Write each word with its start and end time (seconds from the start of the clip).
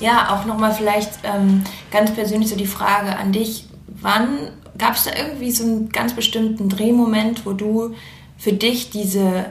ja, 0.00 0.34
auch 0.34 0.46
nochmal 0.46 0.72
vielleicht 0.72 1.10
ähm, 1.24 1.64
ganz 1.90 2.12
persönlich 2.12 2.50
so 2.50 2.56
die 2.56 2.66
Frage 2.66 3.16
an 3.16 3.32
dich, 3.32 3.66
wann 3.86 4.50
gab 4.76 4.94
es 4.94 5.04
da 5.04 5.12
irgendwie 5.16 5.50
so 5.50 5.64
einen 5.64 5.88
ganz 5.90 6.12
bestimmten 6.14 6.68
Drehmoment, 6.68 7.46
wo 7.46 7.52
du 7.52 7.94
für 8.36 8.52
dich 8.52 8.90
diese 8.90 9.46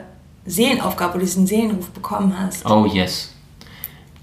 Seelenaufgabe 0.46 1.14
oder 1.14 1.24
diesen 1.24 1.46
Seelenruf 1.46 1.90
bekommen 1.90 2.34
hast? 2.38 2.64
Oh 2.66 2.86
yes. 2.86 3.34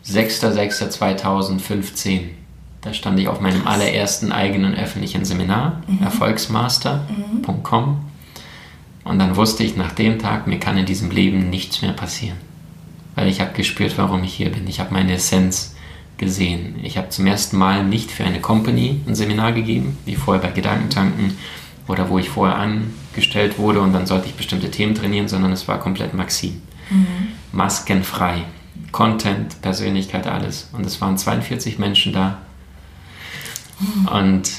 6.6.2015. 0.07 2.21
Da 2.81 2.93
stand 2.93 3.19
ich 3.19 3.27
auf 3.27 3.41
meinem 3.41 3.63
Krass. 3.63 3.73
allerersten 3.73 4.31
eigenen 4.31 4.75
öffentlichen 4.75 5.25
Seminar, 5.25 5.81
mhm. 5.87 6.03
erfolgsmaster.com. 6.03 7.85
Mhm. 7.85 7.97
Und 9.03 9.19
dann 9.19 9.35
wusste 9.35 9.63
ich 9.63 9.75
nach 9.75 9.91
dem 9.91 10.19
Tag, 10.19 10.47
mir 10.47 10.59
kann 10.59 10.77
in 10.77 10.85
diesem 10.85 11.11
Leben 11.11 11.49
nichts 11.49 11.81
mehr 11.81 11.91
passieren. 11.93 12.37
Weil 13.15 13.27
ich 13.27 13.41
habe 13.41 13.53
gespürt, 13.53 13.97
warum 13.97 14.23
ich 14.23 14.33
hier 14.33 14.51
bin. 14.51 14.67
Ich 14.67 14.79
habe 14.79 14.93
meine 14.93 15.13
Essenz 15.13 15.74
gesehen. 16.17 16.77
Ich 16.83 16.97
habe 16.97 17.09
zum 17.09 17.27
ersten 17.27 17.57
Mal 17.57 17.83
nicht 17.83 18.11
für 18.11 18.23
eine 18.23 18.39
Company 18.39 19.01
ein 19.07 19.15
Seminar 19.15 19.51
gegeben, 19.51 19.97
wie 20.05 20.15
vorher 20.15 20.41
bei 20.41 20.51
Gedankentanken 20.51 21.37
oder 21.87 22.09
wo 22.09 22.17
ich 22.17 22.29
vorher 22.29 22.57
angestellt 22.57 23.59
wurde 23.59 23.81
und 23.81 23.93
dann 23.93 24.05
sollte 24.05 24.27
ich 24.27 24.35
bestimmte 24.35 24.71
Themen 24.71 24.95
trainieren, 24.95 25.27
sondern 25.27 25.51
es 25.51 25.67
war 25.67 25.79
komplett 25.79 26.13
Maxim. 26.13 26.61
Mhm. 26.89 27.27
Maskenfrei. 27.51 28.43
Content, 28.91 29.61
Persönlichkeit, 29.61 30.25
alles. 30.25 30.69
Und 30.71 30.85
es 30.85 31.01
waren 31.01 31.17
42 31.17 31.79
Menschen 31.79 32.13
da. 32.13 32.37
Mhm. 33.79 34.07
Und 34.07 34.51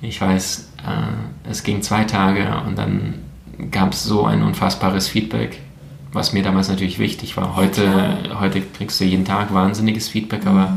ich 0.00 0.20
weiß, 0.20 0.70
äh, 0.86 1.50
es 1.50 1.64
ging 1.64 1.82
zwei 1.82 2.04
Tage 2.04 2.62
und 2.66 2.78
dann 2.78 3.14
gab 3.70 3.92
es 3.92 4.04
so 4.04 4.24
ein 4.24 4.42
unfassbares 4.42 5.08
Feedback, 5.08 5.60
was 6.12 6.32
mir 6.32 6.42
damals 6.42 6.68
natürlich 6.68 6.98
wichtig 6.98 7.36
war. 7.36 7.56
Heute, 7.56 7.84
ja, 7.84 8.40
heute 8.40 8.60
kriegst 8.60 9.00
du 9.00 9.04
jeden 9.04 9.24
Tag 9.24 9.52
wahnsinniges 9.52 10.08
Feedback, 10.08 10.44
mhm. 10.44 10.48
aber 10.48 10.76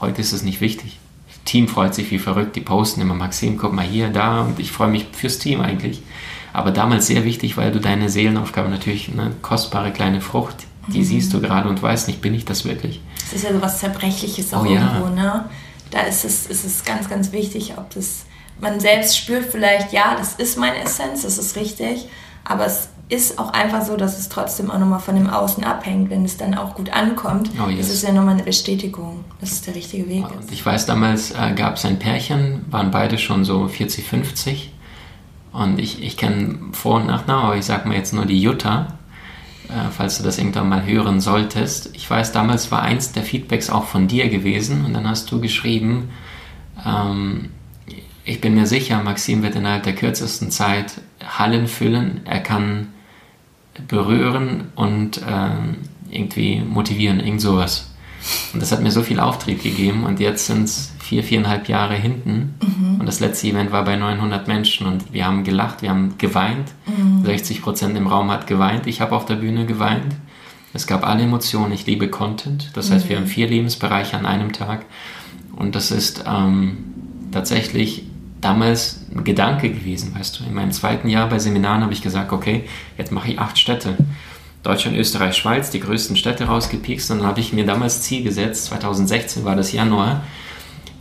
heute 0.00 0.20
ist 0.20 0.32
es 0.32 0.42
nicht 0.42 0.60
wichtig. 0.60 0.98
Das 1.28 1.42
Team 1.44 1.68
freut 1.68 1.94
sich 1.94 2.10
wie 2.10 2.18
verrückt, 2.18 2.56
die 2.56 2.60
posten 2.60 3.00
immer, 3.00 3.14
Maxim, 3.14 3.56
guck 3.58 3.72
mal 3.72 3.84
hier, 3.84 4.08
da 4.08 4.42
und 4.42 4.58
ich 4.58 4.70
freue 4.70 4.88
mich 4.88 5.06
fürs 5.12 5.38
Team 5.38 5.60
eigentlich. 5.60 6.02
Aber 6.52 6.70
damals 6.70 7.06
sehr 7.06 7.24
wichtig, 7.24 7.56
weil 7.56 7.72
du 7.72 7.80
deine 7.80 8.10
Seelenaufgabe 8.10 8.68
natürlich, 8.68 9.10
eine 9.10 9.32
kostbare 9.40 9.90
kleine 9.90 10.20
Frucht, 10.20 10.56
die 10.88 10.98
mhm. 10.98 11.04
siehst 11.04 11.32
du 11.32 11.40
gerade 11.40 11.68
und 11.68 11.82
weißt 11.82 12.08
nicht, 12.08 12.20
bin 12.20 12.34
ich 12.34 12.44
das 12.44 12.64
wirklich? 12.64 13.00
Es 13.26 13.32
ist 13.32 13.44
ja 13.44 13.52
so 13.52 13.62
was 13.62 13.78
Zerbrechliches 13.78 14.52
auch 14.52 14.62
oh, 14.62 14.68
irgendwo, 14.68 15.06
ja. 15.06 15.10
ne? 15.10 15.44
Da 15.90 16.00
ist 16.00 16.24
es, 16.24 16.46
ist 16.46 16.64
es 16.64 16.84
ganz, 16.84 17.08
ganz 17.08 17.32
wichtig, 17.32 17.74
ob 17.76 17.90
das 17.94 18.24
man 18.60 18.80
selbst 18.80 19.16
spürt 19.16 19.46
vielleicht, 19.50 19.92
ja, 19.92 20.14
das 20.16 20.34
ist 20.34 20.58
meine 20.58 20.82
Essenz, 20.82 21.22
das 21.22 21.36
ist 21.36 21.56
richtig, 21.56 22.06
aber 22.44 22.66
es 22.66 22.88
ist 23.12 23.38
auch 23.38 23.52
einfach 23.52 23.84
so, 23.84 23.96
dass 23.96 24.18
es 24.18 24.30
trotzdem 24.30 24.70
auch 24.70 24.78
nochmal 24.78 24.98
von 24.98 25.14
dem 25.14 25.28
Außen 25.28 25.62
abhängt, 25.64 26.08
wenn 26.08 26.24
es 26.24 26.38
dann 26.38 26.54
auch 26.54 26.74
gut 26.74 26.90
ankommt. 26.90 27.50
Oh, 27.62 27.68
yes. 27.68 27.86
Das 27.86 27.90
ist 27.90 28.02
ja 28.04 28.12
nochmal 28.12 28.34
eine 28.34 28.42
Bestätigung, 28.42 29.24
dass 29.38 29.52
es 29.52 29.60
der 29.60 29.74
richtige 29.74 30.08
Weg 30.08 30.24
ist. 30.24 30.48
Und 30.48 30.52
ich 30.52 30.64
weiß, 30.64 30.86
damals 30.86 31.30
äh, 31.32 31.52
gab 31.54 31.76
es 31.76 31.84
ein 31.84 31.98
Pärchen, 31.98 32.64
waren 32.70 32.90
beide 32.90 33.18
schon 33.18 33.44
so 33.44 33.68
40, 33.68 34.04
50. 34.06 34.72
Und 35.52 35.78
ich, 35.78 36.02
ich 36.02 36.16
kenne 36.16 36.58
Vor- 36.72 36.96
und 36.96 37.06
Nachnamen, 37.06 37.44
aber 37.44 37.56
ich 37.56 37.66
sage 37.66 37.86
mal 37.86 37.98
jetzt 37.98 38.14
nur 38.14 38.24
die 38.24 38.40
Jutta, 38.40 38.94
äh, 39.68 39.90
falls 39.90 40.16
du 40.16 40.24
das 40.24 40.38
irgendwann 40.38 40.70
mal 40.70 40.86
hören 40.86 41.20
solltest. 41.20 41.90
Ich 41.92 42.08
weiß, 42.08 42.32
damals 42.32 42.72
war 42.72 42.80
eins 42.80 43.12
der 43.12 43.24
Feedbacks 43.24 43.68
auch 43.68 43.84
von 43.84 44.08
dir 44.08 44.30
gewesen 44.30 44.86
und 44.86 44.94
dann 44.94 45.06
hast 45.06 45.30
du 45.30 45.38
geschrieben, 45.38 46.08
ähm, 46.86 47.50
ich 48.24 48.40
bin 48.40 48.54
mir 48.54 48.66
sicher, 48.66 49.02
Maxim 49.02 49.42
wird 49.42 49.54
innerhalb 49.54 49.82
der 49.82 49.94
kürzesten 49.94 50.50
Zeit 50.50 50.94
Hallen 51.22 51.66
füllen. 51.66 52.22
Er 52.24 52.40
kann 52.40 52.88
berühren 53.88 54.68
und 54.74 55.18
äh, 55.18 55.50
irgendwie 56.10 56.60
motivieren, 56.60 57.20
irgend 57.20 57.40
sowas. 57.40 57.88
Und 58.52 58.62
das 58.62 58.70
hat 58.70 58.82
mir 58.82 58.92
so 58.92 59.02
viel 59.02 59.18
Auftrieb 59.18 59.62
gegeben 59.62 60.04
und 60.04 60.20
jetzt 60.20 60.46
sind 60.46 60.64
es 60.64 60.92
vier, 61.00 61.24
viereinhalb 61.24 61.68
Jahre 61.68 61.94
hinten 61.94 62.54
mhm. 62.62 63.00
und 63.00 63.06
das 63.06 63.18
letzte 63.18 63.48
Event 63.48 63.72
war 63.72 63.84
bei 63.84 63.96
900 63.96 64.46
Menschen 64.46 64.86
und 64.86 65.12
wir 65.12 65.26
haben 65.26 65.42
gelacht, 65.42 65.82
wir 65.82 65.90
haben 65.90 66.14
geweint. 66.18 66.72
Mhm. 66.86 67.24
60 67.24 67.62
Prozent 67.62 67.96
im 67.96 68.06
Raum 68.06 68.30
hat 68.30 68.46
geweint, 68.46 68.86
ich 68.86 69.00
habe 69.00 69.16
auf 69.16 69.26
der 69.26 69.36
Bühne 69.36 69.66
geweint. 69.66 70.14
Es 70.72 70.86
gab 70.86 71.06
alle 71.06 71.24
Emotionen, 71.24 71.72
ich 71.72 71.86
liebe 71.86 72.08
Content, 72.08 72.70
das 72.74 72.90
heißt, 72.90 73.08
wir 73.08 73.16
mhm. 73.16 73.22
haben 73.22 73.28
vier 73.28 73.48
Lebensbereiche 73.48 74.16
an 74.16 74.24
einem 74.24 74.52
Tag 74.52 74.86
und 75.56 75.74
das 75.74 75.90
ist 75.90 76.24
ähm, 76.26 76.78
tatsächlich 77.32 78.04
damals 78.42 79.00
ein 79.14 79.24
Gedanke 79.24 79.70
gewesen, 79.70 80.14
weißt 80.14 80.38
du. 80.38 80.44
In 80.44 80.52
meinem 80.52 80.72
zweiten 80.72 81.08
Jahr 81.08 81.28
bei 81.28 81.38
Seminaren 81.38 81.82
habe 81.82 81.92
ich 81.94 82.02
gesagt, 82.02 82.32
okay, 82.32 82.64
jetzt 82.98 83.12
mache 83.12 83.30
ich 83.30 83.38
acht 83.38 83.58
Städte. 83.58 83.96
Deutschland, 84.62 84.96
Österreich, 84.96 85.36
Schweiz, 85.36 85.70
die 85.70 85.80
größten 85.80 86.16
Städte 86.16 86.44
rausgepiekst. 86.44 87.10
Und 87.10 87.18
dann 87.18 87.26
habe 87.26 87.40
ich 87.40 87.52
mir 87.52 87.64
damals 87.64 88.02
Ziel 88.02 88.22
gesetzt, 88.22 88.66
2016 88.66 89.44
war 89.44 89.56
das 89.56 89.72
Januar, 89.72 90.22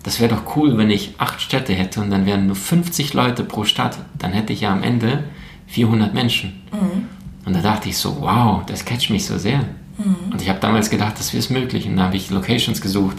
das 0.03 0.19
wäre 0.19 0.33
doch 0.33 0.55
cool, 0.55 0.77
wenn 0.77 0.89
ich 0.89 1.13
acht 1.17 1.41
Städte 1.41 1.73
hätte 1.73 2.01
und 2.01 2.09
dann 2.09 2.25
wären 2.25 2.47
nur 2.47 2.55
50 2.55 3.13
Leute 3.13 3.43
pro 3.43 3.65
Stadt. 3.65 3.99
Dann 4.17 4.31
hätte 4.31 4.51
ich 4.51 4.61
ja 4.61 4.71
am 4.71 4.81
Ende 4.81 5.25
400 5.67 6.13
Menschen. 6.13 6.61
Mhm. 6.71 7.07
Und 7.45 7.55
da 7.55 7.61
dachte 7.61 7.89
ich 7.89 7.97
so, 7.97 8.19
wow, 8.19 8.63
das 8.65 8.85
catcht 8.85 9.11
mich 9.11 9.25
so 9.25 9.37
sehr. 9.37 9.59
Mhm. 9.97 10.31
Und 10.31 10.41
ich 10.41 10.49
habe 10.49 10.59
damals 10.59 10.89
gedacht, 10.89 11.19
das 11.19 11.33
wäre 11.33 11.53
möglich. 11.53 11.85
Und 11.87 11.97
da 11.97 12.03
habe 12.03 12.17
ich 12.17 12.31
Locations 12.31 12.81
gesucht 12.81 13.17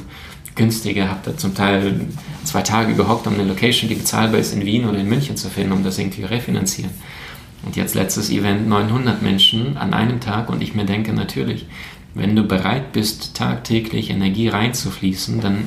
günstiger, 0.55 1.09
habe 1.09 1.21
da 1.25 1.37
zum 1.37 1.55
Teil 1.55 2.07
zwei 2.45 2.63
Tage 2.63 2.95
gehockt, 2.95 3.27
um 3.27 3.35
eine 3.35 3.45
Location, 3.45 3.89
die 3.89 3.95
bezahlbar 3.95 4.41
ist, 4.41 4.53
in 4.53 4.65
Wien 4.65 4.87
oder 4.87 4.99
in 4.99 5.09
München 5.09 5.37
zu 5.37 5.49
finden, 5.49 5.73
um 5.73 5.85
das 5.85 5.99
irgendwie 5.99 6.25
refinanzieren. 6.25 6.91
Und 7.65 7.77
jetzt 7.77 7.95
letztes 7.95 8.31
Event 8.31 8.69
900 8.69 9.23
Menschen 9.23 9.77
an 9.77 9.95
einem 9.95 10.21
Tag 10.21 10.51
und 10.51 10.63
ich 10.63 10.75
mir 10.75 10.85
denke 10.85 11.13
natürlich, 11.13 11.67
wenn 12.15 12.37
du 12.37 12.43
bereit 12.43 12.93
bist, 12.93 13.35
tagtäglich 13.35 14.11
Energie 14.11 14.49
reinzufließen, 14.49 15.41
dann 15.41 15.65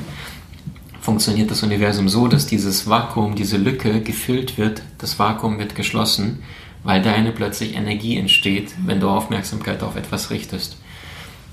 funktioniert 1.00 1.50
das 1.50 1.62
Universum 1.62 2.08
so, 2.08 2.28
dass 2.28 2.46
dieses 2.46 2.88
Vakuum, 2.88 3.34
diese 3.34 3.56
Lücke 3.56 4.00
gefüllt 4.00 4.58
wird, 4.58 4.82
das 4.98 5.18
Vakuum 5.18 5.58
wird 5.58 5.74
geschlossen, 5.74 6.42
weil 6.84 7.02
deine 7.02 7.32
plötzlich 7.32 7.74
Energie 7.74 8.16
entsteht, 8.16 8.72
wenn 8.84 9.00
du 9.00 9.08
Aufmerksamkeit 9.08 9.82
auf 9.82 9.96
etwas 9.96 10.30
richtest. 10.30 10.76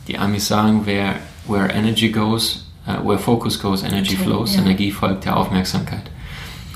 Die 0.07 0.17
Amis 0.17 0.47
sagen, 0.47 0.85
where, 0.85 1.15
where 1.47 1.69
energy 1.69 2.09
goes, 2.09 2.72
Uh, 2.85 3.07
where 3.07 3.17
focus 3.17 3.61
goes, 3.61 3.81
energy 3.83 4.15
flows. 4.17 4.55
Ja. 4.55 4.61
Energie 4.61 4.91
folgt 4.91 5.23
der 5.23 5.37
Aufmerksamkeit. 5.37 6.03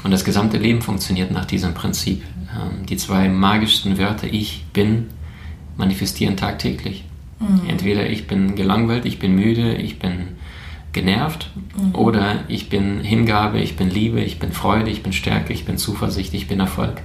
Und 0.03 0.12
das 0.12 0.23
gesamte 0.23 0.57
Leben 0.57 0.81
funktioniert 0.81 1.31
nach 1.31 1.44
diesem 1.44 1.73
Prinzip. 1.73 2.23
Ähm, 2.56 2.85
die 2.85 2.95
zwei 2.95 3.28
magischsten 3.28 3.97
Wörter 3.97 4.28
ich 4.28 4.66
bin 4.72 5.07
manifestieren 5.75 6.38
tagtäglich. 6.38 7.03
Mhm. 7.40 7.69
Entweder 7.69 8.09
ich 8.09 8.25
bin 8.25 8.56
gelangweilt, 8.56 9.06
ich 9.06 9.19
bin 9.19 9.35
müde, 9.35 9.75
ich 9.75 10.00
bin 10.00 10.38
genervt 10.94 11.51
mhm. 11.75 11.94
oder 11.94 12.45
ich 12.47 12.69
bin 12.69 13.01
Hingabe, 13.01 13.59
ich 13.59 13.75
bin 13.75 13.89
Liebe, 13.89 14.22
ich 14.22 14.39
bin 14.39 14.53
Freude, 14.53 14.89
ich 14.89 15.03
bin 15.03 15.12
Stärke, 15.12 15.51
ich 15.51 15.66
bin 15.66 15.78
Zuversicht, 15.78 16.34
ich 16.34 16.47
bin 16.47 16.62
Erfolg. 16.62 17.01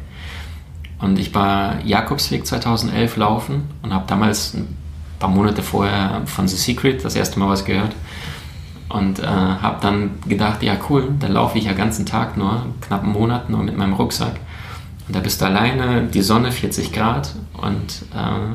Und 1.01 1.19
ich 1.19 1.35
war 1.35 1.85
Jakobsweg 1.85 2.47
2011 2.47 3.17
laufen 3.17 3.65
und 3.83 3.93
habe 3.93 4.05
damals 4.07 4.55
ein 4.55 4.77
paar 5.19 5.29
Monate 5.29 5.63
vorher 5.63 6.23
von 6.27 6.47
The 6.47 6.57
Secret 6.57 7.05
das 7.05 7.17
erste 7.17 7.41
Mal 7.41 7.49
was 7.49 7.65
gehört 7.65 7.97
und 8.93 9.19
äh, 9.21 9.27
habe 9.27 9.79
dann 9.81 10.11
gedacht, 10.29 10.63
ja 10.63 10.77
cool, 10.89 11.09
da 11.19 11.29
laufe 11.29 11.59
ich 11.59 11.65
ja 11.65 11.73
ganzen 11.73 12.07
Tag 12.07 12.37
nur, 12.37 12.67
knapp 12.81 13.03
einen 13.03 13.13
Monat 13.13 13.49
nur 13.49 13.63
mit 13.63 13.77
meinem 13.77 13.95
Rucksack. 13.95 14.41
Und 15.09 15.17
da 15.17 15.21
bist 15.21 15.41
du 15.41 15.47
alleine, 15.47 16.05
die 16.05 16.23
Sonne 16.23 16.53
40 16.53 16.93
Grad 16.93 17.35
und 17.55 18.03
äh, 18.15 18.55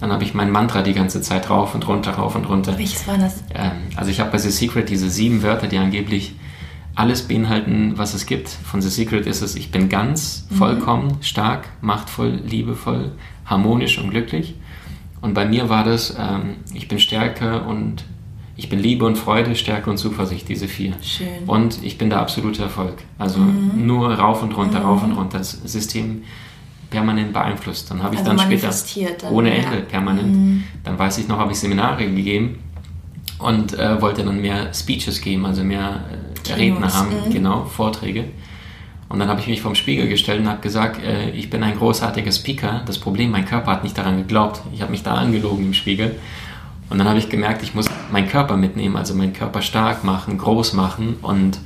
dann 0.00 0.12
habe 0.12 0.24
ich 0.24 0.34
mein 0.34 0.50
Mantra 0.50 0.82
die 0.82 0.92
ganze 0.92 1.20
Zeit 1.20 1.48
rauf 1.50 1.74
und 1.74 1.86
runter, 1.86 2.12
rauf 2.12 2.34
und 2.34 2.48
runter. 2.48 2.76
Welches 2.76 3.06
war 3.06 3.18
das? 3.18 3.44
Ähm, 3.54 3.72
also 3.96 4.10
ich 4.10 4.20
habe 4.20 4.30
bei 4.30 4.38
The 4.38 4.50
Secret 4.50 4.88
diese 4.88 5.08
sieben 5.08 5.42
Wörter, 5.42 5.66
die 5.66 5.78
angeblich 5.78 6.34
alles 6.94 7.22
beinhalten, 7.22 7.94
was 7.96 8.14
es 8.14 8.26
gibt. 8.26 8.48
Von 8.48 8.80
The 8.80 8.88
Secret 8.88 9.26
ist 9.26 9.42
es, 9.42 9.56
ich 9.56 9.70
bin 9.70 9.88
ganz, 9.88 10.46
mhm. 10.50 10.54
vollkommen, 10.56 11.18
stark, 11.20 11.68
machtvoll, 11.80 12.40
liebevoll, 12.46 13.12
harmonisch 13.46 13.98
und 13.98 14.10
glücklich. 14.10 14.54
Und 15.20 15.34
bei 15.34 15.46
mir 15.46 15.68
war 15.68 15.84
das, 15.84 16.16
ähm, 16.18 16.56
ich 16.72 16.88
bin 16.88 16.98
stärker 16.98 17.66
und 17.66 18.04
ich 18.56 18.68
bin 18.68 18.78
Liebe 18.78 19.04
und 19.04 19.16
Freude, 19.16 19.56
Stärke 19.56 19.90
und 19.90 19.96
Zuversicht, 19.98 20.48
diese 20.48 20.68
vier. 20.68 20.92
Schön. 21.02 21.26
Und 21.46 21.82
ich 21.82 21.98
bin 21.98 22.08
der 22.08 22.20
absolute 22.20 22.62
Erfolg. 22.62 22.94
Also 23.18 23.40
mhm. 23.40 23.86
nur 23.86 24.12
rauf 24.14 24.42
und 24.42 24.56
runter, 24.56 24.80
mhm. 24.80 24.86
rauf 24.86 25.02
und 25.02 25.12
runter. 25.12 25.38
Das 25.38 25.50
System 25.64 26.22
permanent 26.90 27.32
beeinflusst. 27.32 27.90
Dann 27.90 28.02
habe 28.02 28.14
ich 28.14 28.20
also 28.20 28.30
dann 28.30 28.38
später 28.38 28.70
dann, 29.20 29.32
ohne 29.32 29.52
Ende 29.52 29.78
permanent. 29.80 30.32
Mhm. 30.32 30.64
Dann 30.84 30.98
weiß 30.98 31.18
ich 31.18 31.26
noch, 31.26 31.38
habe 31.38 31.52
ich 31.52 31.58
Seminare 31.58 32.06
gegeben 32.06 32.60
und 33.38 33.76
äh, 33.76 34.00
wollte 34.00 34.24
dann 34.24 34.40
mehr 34.40 34.72
Speeches 34.72 35.20
geben, 35.20 35.44
also 35.44 35.64
mehr 35.64 36.04
äh, 36.48 36.52
Redner 36.52 36.94
haben, 36.94 37.10
mhm. 37.26 37.32
genau, 37.32 37.64
Vorträge. 37.64 38.26
Und 39.08 39.18
dann 39.18 39.28
habe 39.28 39.40
ich 39.40 39.48
mich 39.48 39.60
vom 39.60 39.74
Spiegel 39.74 40.08
gestellt 40.08 40.40
und 40.40 40.48
habe 40.48 40.60
gesagt, 40.60 41.02
äh, 41.02 41.30
ich 41.30 41.50
bin 41.50 41.62
ein 41.62 41.76
großartiger 41.76 42.30
Speaker. 42.30 42.82
Das 42.86 42.98
Problem, 42.98 43.30
mein 43.30 43.44
Körper 43.44 43.72
hat 43.72 43.84
nicht 43.84 43.98
daran 43.98 44.16
geglaubt. 44.18 44.62
Ich 44.72 44.80
habe 44.80 44.92
mich 44.92 45.02
da 45.02 45.14
angelogen 45.14 45.66
im 45.66 45.74
Spiegel. 45.74 46.16
Und 46.90 46.98
dann 46.98 47.08
habe 47.08 47.18
ich 47.18 47.28
gemerkt, 47.28 47.62
ich 47.62 47.74
muss 47.74 47.86
meinen 48.12 48.28
Körper 48.28 48.56
mitnehmen, 48.56 48.96
also 48.96 49.14
meinen 49.14 49.32
Körper 49.32 49.62
stark 49.62 50.04
machen, 50.04 50.38
groß 50.38 50.74
machen 50.74 51.16
und 51.22 51.58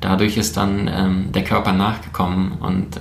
dadurch 0.00 0.36
ist 0.36 0.56
dann 0.56 0.88
ähm, 0.92 1.32
der 1.32 1.44
Körper 1.44 1.72
nachgekommen 1.72 2.52
und 2.52 2.98
äh, 2.98 3.00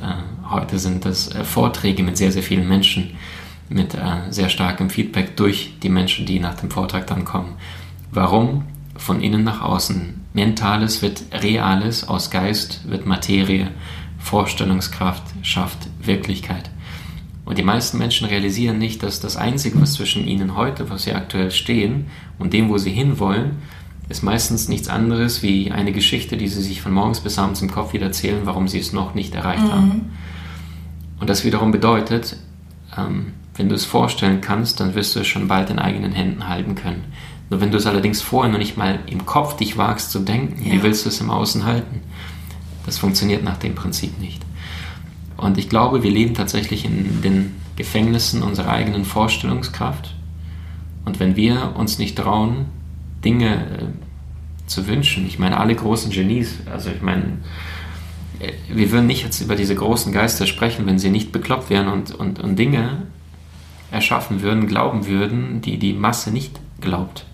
heute 0.49 0.79
sind 0.79 1.05
das 1.05 1.33
äh, 1.35 1.43
Vorträge 1.43 2.03
mit 2.03 2.17
sehr, 2.17 2.31
sehr 2.31 2.43
vielen 2.43 2.67
Menschen, 2.67 3.11
mit 3.69 3.93
äh, 3.95 4.31
sehr 4.31 4.49
starkem 4.49 4.89
Feedback 4.89 5.35
durch 5.35 5.73
die 5.83 5.89
Menschen, 5.89 6.25
die 6.25 6.39
nach 6.39 6.55
dem 6.55 6.71
Vortrag 6.71 7.05
dann 7.07 7.25
kommen. 7.25 7.55
Warum? 8.11 8.63
von 8.97 9.21
innen 9.21 9.43
nach 9.43 9.61
außen. 9.61 10.25
Mentales 10.33 11.01
wird 11.01 11.23
Reales, 11.31 12.07
aus 12.07 12.29
Geist 12.29 12.89
wird 12.89 13.05
Materie, 13.05 13.69
Vorstellungskraft 14.19 15.23
schafft 15.43 15.87
Wirklichkeit. 16.01 16.69
Und 17.47 17.57
die 17.57 17.63
meisten 17.63 17.97
Menschen 17.97 18.27
realisieren 18.27 18.77
nicht, 18.77 19.01
dass 19.03 19.21
das 19.21 19.37
Einzige, 19.37 19.79
was 19.79 19.93
zwischen 19.93 20.27
ihnen 20.27 20.57
heute, 20.57 20.89
was 20.89 21.03
sie 21.03 21.13
aktuell 21.13 21.49
stehen, 21.49 22.07
und 22.37 22.51
dem, 22.51 22.67
wo 22.67 22.77
sie 22.77 22.91
hinwollen, 22.91 23.59
ist 24.09 24.21
meistens 24.21 24.67
nichts 24.67 24.89
anderes 24.89 25.43
wie 25.43 25.71
eine 25.71 25.93
Geschichte, 25.93 26.35
die 26.35 26.49
sie 26.49 26.61
sich 26.61 26.81
von 26.81 26.91
morgens 26.91 27.21
bis 27.21 27.39
abends 27.39 27.61
im 27.61 27.71
Kopf 27.71 27.93
wieder 27.93 28.07
erzählen, 28.07 28.41
warum 28.43 28.67
sie 28.67 28.79
es 28.79 28.91
noch 28.91 29.15
nicht 29.15 29.33
erreicht 29.33 29.63
mhm. 29.63 29.71
haben. 29.71 30.01
Und 31.21 31.29
das 31.29 31.45
wiederum 31.45 31.71
bedeutet, 31.71 32.35
ähm, 32.97 33.27
wenn 33.55 33.69
du 33.69 33.75
es 33.75 33.85
vorstellen 33.85 34.41
kannst, 34.41 34.81
dann 34.81 34.93
wirst 34.93 35.15
du 35.15 35.21
es 35.21 35.27
schon 35.27 35.47
bald 35.47 35.69
in 35.69 35.79
eigenen 35.79 36.11
Händen 36.11 36.49
halten 36.49 36.75
können. 36.75 37.05
Nur 37.49 37.61
wenn 37.61 37.71
du 37.71 37.77
es 37.77 37.85
allerdings 37.85 38.21
vorher 38.21 38.51
noch 38.51 38.59
nicht 38.59 38.75
mal 38.75 38.99
im 39.07 39.25
Kopf 39.25 39.55
dich 39.55 39.77
wagst 39.77 40.11
zu 40.11 40.19
denken, 40.19 40.65
ja. 40.65 40.73
wie 40.73 40.83
willst 40.83 41.05
du 41.05 41.09
es 41.09 41.21
im 41.21 41.29
Außen 41.29 41.63
halten? 41.63 42.01
Das 42.85 42.97
funktioniert 42.97 43.41
nach 43.41 43.57
dem 43.57 43.73
Prinzip 43.73 44.19
nicht. 44.19 44.41
Und 45.37 45.57
ich 45.57 45.69
glaube, 45.69 46.03
wir 46.03 46.11
leben 46.11 46.33
tatsächlich 46.33 46.83
in 46.83 47.21
den 47.21 47.55
Gefängnissen 47.75 48.41
unserer 48.41 48.69
eigenen 48.69 49.05
Vorstellungskraft. 49.05 50.15
Und 51.05 51.19
wenn 51.19 51.35
wir 51.35 51.75
uns 51.77 51.99
nicht 51.99 52.17
trauen, 52.17 52.65
Dinge 53.23 53.55
äh, 53.55 54.67
zu 54.67 54.87
wünschen, 54.87 55.25
ich 55.27 55.39
meine, 55.39 55.57
alle 55.57 55.75
großen 55.75 56.11
Genies, 56.11 56.57
also 56.71 56.89
ich 56.89 57.01
meine, 57.01 57.37
äh, 58.39 58.51
wir 58.67 58.91
würden 58.91 59.07
nicht 59.07 59.23
jetzt 59.23 59.39
über 59.41 59.55
diese 59.55 59.75
großen 59.75 60.11
Geister 60.11 60.47
sprechen, 60.47 60.85
wenn 60.85 60.99
sie 60.99 61.09
nicht 61.09 61.31
bekloppt 61.31 61.69
wären 61.69 61.87
und, 61.87 62.13
und, 62.13 62.39
und 62.39 62.57
Dinge 62.57 63.03
erschaffen 63.91 64.41
würden, 64.41 64.67
glauben 64.67 65.07
würden, 65.07 65.61
die 65.61 65.77
die 65.77 65.93
Masse 65.93 66.31
nicht 66.31 66.59
glaubt. 66.81 67.25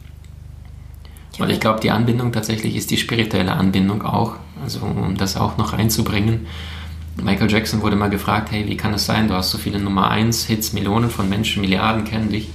Und 1.39 1.49
ich 1.49 1.59
glaube, 1.59 1.79
die 1.79 1.89
Anbindung 1.89 2.31
tatsächlich 2.31 2.75
ist 2.75 2.91
die 2.91 2.97
spirituelle 2.97 3.53
Anbindung 3.53 4.03
auch, 4.03 4.35
also 4.61 4.81
um 4.81 5.17
das 5.17 5.35
auch 5.35 5.57
noch 5.57 5.73
reinzubringen. 5.73 6.45
Michael 7.21 7.49
Jackson 7.49 7.81
wurde 7.81 7.95
mal 7.95 8.09
gefragt, 8.09 8.51
hey, 8.51 8.67
wie 8.67 8.77
kann 8.77 8.93
es 8.93 9.05
sein, 9.05 9.27
du 9.27 9.35
hast 9.35 9.51
so 9.51 9.57
viele 9.57 9.79
Nummer 9.79 10.09
1 10.09 10.45
Hits, 10.45 10.73
Millionen 10.73 11.09
von 11.09 11.29
Menschen, 11.29 11.61
Milliarden 11.61 12.05
kennen 12.05 12.29
dich. 12.29 12.49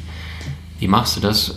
Wie 0.79 0.89
machst 0.89 1.17
du 1.17 1.21
das? 1.21 1.55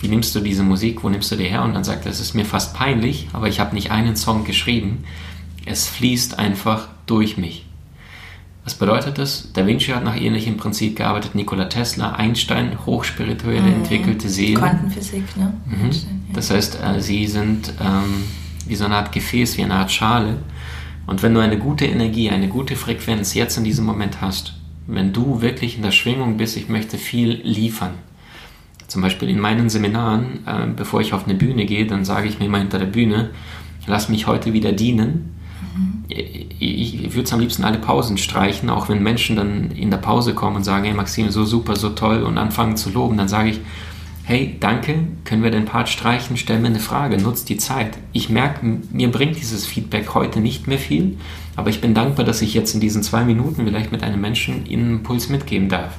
Wie 0.00 0.08
nimmst 0.08 0.34
du 0.34 0.40
diese 0.40 0.62
Musik? 0.62 1.02
Wo 1.02 1.08
nimmst 1.08 1.30
du 1.30 1.36
die 1.36 1.44
her? 1.44 1.62
Und 1.62 1.74
dann 1.74 1.84
sagt 1.84 2.06
er, 2.06 2.12
es 2.12 2.20
ist 2.20 2.34
mir 2.34 2.44
fast 2.44 2.74
peinlich, 2.74 3.28
aber 3.32 3.48
ich 3.48 3.60
habe 3.60 3.74
nicht 3.74 3.90
einen 3.90 4.16
Song 4.16 4.44
geschrieben. 4.44 5.04
Es 5.66 5.88
fließt 5.88 6.38
einfach 6.38 6.88
durch 7.06 7.36
mich. 7.36 7.66
Was 8.64 8.74
bedeutet 8.74 9.18
das? 9.18 9.48
Da 9.54 9.66
Vinci 9.66 9.92
hat 9.92 10.04
nach 10.04 10.16
ähnlichem 10.16 10.58
Prinzip 10.58 10.96
gearbeitet, 10.96 11.34
Nikola 11.34 11.66
Tesla, 11.66 12.12
Einstein, 12.12 12.78
hochspirituelle, 12.84 13.62
mhm. 13.62 13.76
entwickelte 13.76 14.28
Seelen. 14.28 14.58
Quantenphysik, 14.58 15.36
ne? 15.36 15.54
Mhm. 15.64 15.90
Das 16.34 16.50
heißt, 16.50 16.78
äh, 16.82 17.00
sie 17.00 17.26
sind 17.26 17.72
ähm, 17.80 18.24
wie 18.66 18.76
so 18.76 18.84
eine 18.84 18.96
Art 18.96 19.12
Gefäß, 19.12 19.56
wie 19.56 19.64
eine 19.64 19.74
Art 19.74 19.90
Schale 19.90 20.36
und 21.08 21.22
wenn 21.22 21.32
du 21.32 21.40
eine 21.40 21.58
gute 21.58 21.86
Energie, 21.86 22.28
eine 22.28 22.48
gute 22.48 22.76
Frequenz 22.76 23.32
jetzt 23.32 23.56
in 23.56 23.64
diesem 23.64 23.86
Moment 23.86 24.20
hast, 24.20 24.52
wenn 24.86 25.14
du 25.14 25.40
wirklich 25.40 25.76
in 25.76 25.82
der 25.82 25.90
Schwingung 25.90 26.36
bist, 26.36 26.54
ich 26.58 26.68
möchte 26.68 26.98
viel 26.98 27.40
liefern. 27.42 27.92
Zum 28.88 29.00
Beispiel 29.00 29.30
in 29.30 29.40
meinen 29.40 29.70
Seminaren, 29.70 30.46
äh, 30.46 30.66
bevor 30.76 31.00
ich 31.00 31.14
auf 31.14 31.24
eine 31.24 31.34
Bühne 31.34 31.64
gehe, 31.64 31.86
dann 31.86 32.04
sage 32.04 32.28
ich 32.28 32.38
mir 32.38 32.44
immer 32.44 32.58
hinter 32.58 32.78
der 32.78 32.86
Bühne, 32.86 33.30
lass 33.86 34.10
mich 34.10 34.26
heute 34.26 34.52
wieder 34.52 34.72
dienen. 34.72 35.34
Mhm. 35.74 36.04
Ich, 36.08 37.02
ich 37.02 37.14
würde 37.14 37.22
es 37.22 37.32
am 37.32 37.40
liebsten 37.40 37.64
alle 37.64 37.78
Pausen 37.78 38.18
streichen, 38.18 38.68
auch 38.68 38.90
wenn 38.90 39.02
Menschen 39.02 39.36
dann 39.36 39.70
in 39.70 39.90
der 39.90 39.96
Pause 39.96 40.34
kommen 40.34 40.56
und 40.56 40.64
sagen, 40.64 40.84
hey 40.84 40.92
Maxim, 40.92 41.30
so 41.30 41.46
super, 41.46 41.76
so 41.76 41.88
toll 41.88 42.22
und 42.22 42.36
anfangen 42.36 42.76
zu 42.76 42.90
loben, 42.90 43.16
dann 43.16 43.28
sage 43.28 43.48
ich, 43.48 43.60
hey, 44.28 44.58
danke, 44.60 44.94
können 45.24 45.42
wir 45.42 45.50
den 45.50 45.64
Part 45.64 45.88
streichen, 45.88 46.36
stell 46.36 46.58
mir 46.58 46.66
eine 46.66 46.80
Frage, 46.80 47.16
nutzt 47.16 47.48
die 47.48 47.56
Zeit. 47.56 47.96
Ich 48.12 48.28
merke, 48.28 48.78
mir 48.92 49.10
bringt 49.10 49.38
dieses 49.38 49.64
Feedback 49.64 50.12
heute 50.12 50.40
nicht 50.40 50.66
mehr 50.66 50.76
viel, 50.76 51.16
aber 51.56 51.70
ich 51.70 51.80
bin 51.80 51.94
dankbar, 51.94 52.26
dass 52.26 52.42
ich 52.42 52.52
jetzt 52.52 52.74
in 52.74 52.80
diesen 52.80 53.02
zwei 53.02 53.24
Minuten 53.24 53.64
vielleicht 53.64 53.90
mit 53.90 54.02
einem 54.02 54.20
Menschen 54.20 54.66
einen 54.66 54.98
Impuls 54.98 55.30
mitgeben 55.30 55.70
darf. 55.70 55.96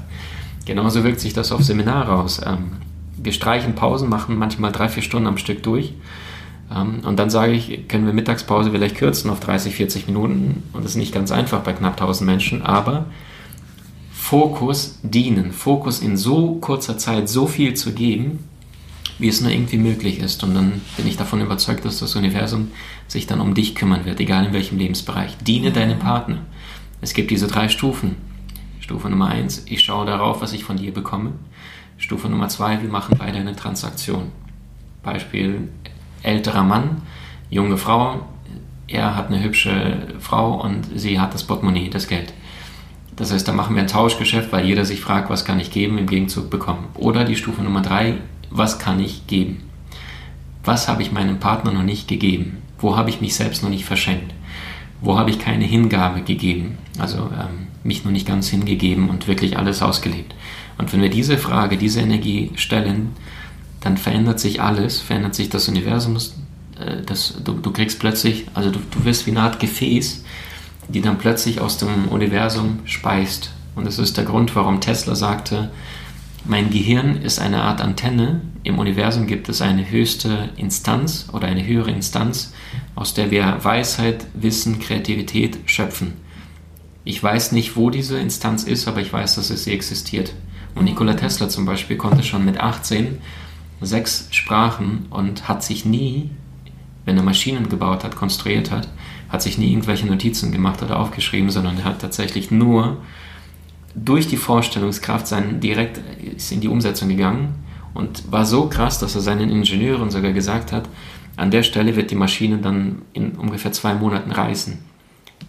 Genauso 0.65 1.03
wirkt 1.03 1.19
sich 1.19 1.33
das 1.33 1.51
auf 1.51 1.63
Seminare 1.63 2.13
aus. 2.13 2.39
Ähm, 2.45 2.73
wir 3.17 3.31
streichen 3.31 3.73
Pausen, 3.73 4.09
machen 4.09 4.37
manchmal 4.37 4.71
drei, 4.71 4.89
vier 4.89 5.01
Stunden 5.01 5.27
am 5.27 5.39
Stück 5.39 5.63
durch. 5.63 5.95
Ähm, 6.71 6.99
und 7.03 7.17
dann 7.17 7.31
sage 7.31 7.53
ich, 7.53 7.87
können 7.87 8.05
wir 8.05 8.13
Mittagspause 8.13 8.69
vielleicht 8.69 8.97
kürzen 8.97 9.31
auf 9.31 9.39
30, 9.39 9.73
40 9.73 10.05
Minuten. 10.05 10.61
Und 10.73 10.85
das 10.85 10.91
ist 10.91 10.97
nicht 10.97 11.15
ganz 11.15 11.31
einfach 11.31 11.61
bei 11.61 11.73
knapp 11.73 11.93
1000 11.93 12.29
Menschen, 12.29 12.61
aber 12.61 13.07
Fokus 14.29 14.99
dienen, 15.01 15.51
Fokus 15.51 16.01
in 16.01 16.15
so 16.15 16.59
kurzer 16.61 16.99
Zeit 16.99 17.27
so 17.27 17.47
viel 17.47 17.73
zu 17.73 17.93
geben, 17.93 18.47
wie 19.17 19.27
es 19.27 19.41
nur 19.41 19.49
irgendwie 19.49 19.79
möglich 19.79 20.19
ist. 20.19 20.43
Und 20.43 20.53
dann 20.53 20.81
bin 20.97 21.07
ich 21.07 21.17
davon 21.17 21.41
überzeugt, 21.41 21.83
dass 21.83 21.97
das 21.97 22.15
Universum 22.15 22.67
sich 23.07 23.25
dann 23.25 23.41
um 23.41 23.55
dich 23.55 23.73
kümmern 23.73 24.05
wird, 24.05 24.19
egal 24.19 24.45
in 24.45 24.53
welchem 24.53 24.77
Lebensbereich. 24.77 25.35
Diene 25.47 25.71
deinem 25.71 25.97
Partner. 25.97 26.37
Es 27.01 27.15
gibt 27.15 27.31
diese 27.31 27.47
drei 27.47 27.69
Stufen. 27.69 28.17
Stufe 28.79 29.09
Nummer 29.09 29.29
eins, 29.29 29.63
ich 29.65 29.81
schaue 29.81 30.05
darauf, 30.05 30.41
was 30.41 30.53
ich 30.53 30.63
von 30.63 30.77
dir 30.77 30.93
bekomme. 30.93 31.31
Stufe 31.97 32.29
Nummer 32.29 32.49
zwei, 32.49 32.83
wir 32.83 32.89
machen 32.89 33.15
beide 33.17 33.39
eine 33.39 33.55
Transaktion. 33.55 34.25
Beispiel 35.01 35.69
älterer 36.21 36.63
Mann, 36.63 37.01
junge 37.49 37.77
Frau, 37.77 38.27
er 38.85 39.15
hat 39.15 39.29
eine 39.29 39.41
hübsche 39.41 40.07
Frau 40.19 40.61
und 40.61 40.85
sie 40.93 41.19
hat 41.19 41.33
das 41.33 41.45
Portemonnaie, 41.45 41.89
das 41.89 42.07
Geld. 42.07 42.31
Das 43.19 43.33
heißt, 43.33 43.45
da 43.47 43.51
machen 43.51 43.75
wir 43.75 43.83
ein 43.83 43.87
Tauschgeschäft, 43.87 44.53
weil 44.53 44.65
jeder 44.65 44.85
sich 44.85 45.01
fragt, 45.01 45.29
was 45.29 45.43
kann 45.43 45.59
ich 45.59 45.71
geben, 45.71 45.97
im 45.97 46.07
Gegenzug 46.07 46.49
bekommen. 46.49 46.87
Oder 46.95 47.25
die 47.25 47.35
Stufe 47.35 47.61
Nummer 47.61 47.81
drei, 47.81 48.15
was 48.49 48.79
kann 48.79 49.01
ich 49.01 49.27
geben? 49.27 49.69
Was 50.63 50.87
habe 50.87 51.01
ich 51.01 51.11
meinem 51.11 51.37
Partner 51.37 51.73
noch 51.73 51.83
nicht 51.83 52.07
gegeben? 52.07 52.59
Wo 52.79 52.95
habe 52.95 53.09
ich 53.09 53.19
mich 53.19 53.35
selbst 53.35 53.61
noch 53.61 53.69
nicht 53.69 53.83
verschenkt? 53.83 54.33
Wo 55.01 55.17
habe 55.17 55.31
ich 55.31 55.39
keine 55.39 55.65
Hingabe 55.65 56.21
gegeben? 56.21 56.77
Also 56.97 57.17
ähm, 57.17 57.67
mich 57.83 58.05
noch 58.05 58.11
nicht 58.11 58.25
ganz 58.25 58.47
hingegeben 58.47 59.09
und 59.09 59.27
wirklich 59.27 59.57
alles 59.57 59.81
ausgelebt. 59.81 60.33
Und 60.77 60.93
wenn 60.93 61.01
wir 61.01 61.09
diese 61.09 61.37
Frage, 61.37 61.77
diese 61.77 61.99
Energie 61.99 62.51
stellen, 62.55 63.11
dann 63.81 63.97
verändert 63.97 64.39
sich 64.39 64.61
alles, 64.61 64.99
verändert 64.99 65.35
sich 65.35 65.49
das 65.49 65.67
Universum. 65.67 66.15
Äh, 66.15 67.03
das, 67.05 67.35
du, 67.43 67.53
du 67.53 67.71
kriegst 67.71 67.99
plötzlich, 67.99 68.45
also 68.53 68.71
du, 68.71 68.79
du 68.91 69.03
wirst 69.03 69.27
wie 69.27 69.31
eine 69.31 69.41
Art 69.41 69.59
Gefäß, 69.59 70.23
die 70.89 71.01
dann 71.01 71.17
plötzlich 71.17 71.61
aus 71.61 71.77
dem 71.77 72.07
Universum 72.09 72.79
speist. 72.85 73.51
Und 73.75 73.85
das 73.85 73.99
ist 73.99 74.17
der 74.17 74.25
Grund, 74.25 74.55
warum 74.55 74.81
Tesla 74.81 75.15
sagte, 75.15 75.71
mein 76.45 76.69
Gehirn 76.69 77.21
ist 77.21 77.39
eine 77.39 77.63
Art 77.63 77.81
Antenne. 77.81 78.41
Im 78.63 78.79
Universum 78.79 79.27
gibt 79.27 79.49
es 79.49 79.61
eine 79.61 79.89
höchste 79.89 80.49
Instanz 80.57 81.27
oder 81.31 81.47
eine 81.47 81.65
höhere 81.65 81.91
Instanz, 81.91 82.53
aus 82.95 83.13
der 83.13 83.29
wir 83.29 83.59
Weisheit, 83.63 84.25
Wissen, 84.33 84.79
Kreativität 84.79 85.59
schöpfen. 85.65 86.13
Ich 87.03 87.21
weiß 87.21 87.51
nicht, 87.51 87.75
wo 87.75 87.89
diese 87.89 88.19
Instanz 88.19 88.63
ist, 88.63 88.87
aber 88.87 89.01
ich 89.01 89.11
weiß, 89.11 89.35
dass 89.35 89.49
es 89.49 89.63
sie 89.63 89.73
existiert. 89.73 90.33
Und 90.75 90.85
Nikola 90.85 91.13
Tesla 91.13 91.49
zum 91.49 91.65
Beispiel 91.65 91.97
konnte 91.97 92.23
schon 92.23 92.45
mit 92.45 92.59
18 92.59 93.19
sechs 93.81 94.27
Sprachen 94.31 95.07
und 95.09 95.47
hat 95.47 95.63
sich 95.63 95.85
nie, 95.85 96.29
wenn 97.05 97.17
er 97.17 97.23
Maschinen 97.23 97.69
gebaut 97.69 98.03
hat, 98.03 98.15
konstruiert 98.15 98.71
hat, 98.71 98.87
hat 99.29 99.41
sich 99.41 99.57
nie 99.57 99.71
irgendwelche 99.71 100.07
Notizen 100.07 100.51
gemacht 100.51 100.81
oder 100.81 100.99
aufgeschrieben, 100.99 101.49
sondern 101.49 101.77
er 101.77 101.85
hat 101.85 102.01
tatsächlich 102.01 102.51
nur 102.51 102.97
durch 103.95 104.27
die 104.27 104.37
Vorstellungskraft 104.37 105.27
sein, 105.27 105.59
direkt 105.59 105.99
ist 106.35 106.51
in 106.51 106.61
die 106.61 106.67
Umsetzung 106.67 107.09
gegangen 107.09 107.55
und 107.93 108.31
war 108.31 108.45
so 108.45 108.67
krass, 108.67 108.99
dass 108.99 109.15
er 109.15 109.21
seinen 109.21 109.49
Ingenieuren 109.49 110.11
sogar 110.11 110.31
gesagt 110.31 110.71
hat, 110.71 110.87
an 111.35 111.51
der 111.51 111.63
Stelle 111.63 111.95
wird 111.95 112.11
die 112.11 112.15
Maschine 112.15 112.57
dann 112.57 113.03
in 113.13 113.31
ungefähr 113.31 113.71
zwei 113.71 113.93
Monaten 113.93 114.31
reißen, 114.31 114.77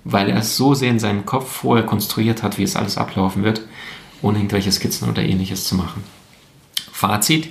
weil 0.05 0.29
er 0.29 0.39
es 0.39 0.57
so 0.57 0.75
sehr 0.75 0.91
in 0.91 0.99
seinem 0.99 1.27
Kopf 1.27 1.51
vorher 1.51 1.85
konstruiert 1.85 2.43
hat, 2.43 2.59
wie 2.59 2.63
es 2.63 2.77
alles 2.77 2.97
ablaufen 2.97 3.43
wird, 3.43 3.63
ohne 4.23 4.39
irgendwelche 4.39 4.73
Skizzen 4.73 5.09
oder 5.09 5.23
ähnliches 5.23 5.65
zu 5.65 5.75
machen. 5.75 6.05
Fazit, 6.93 7.49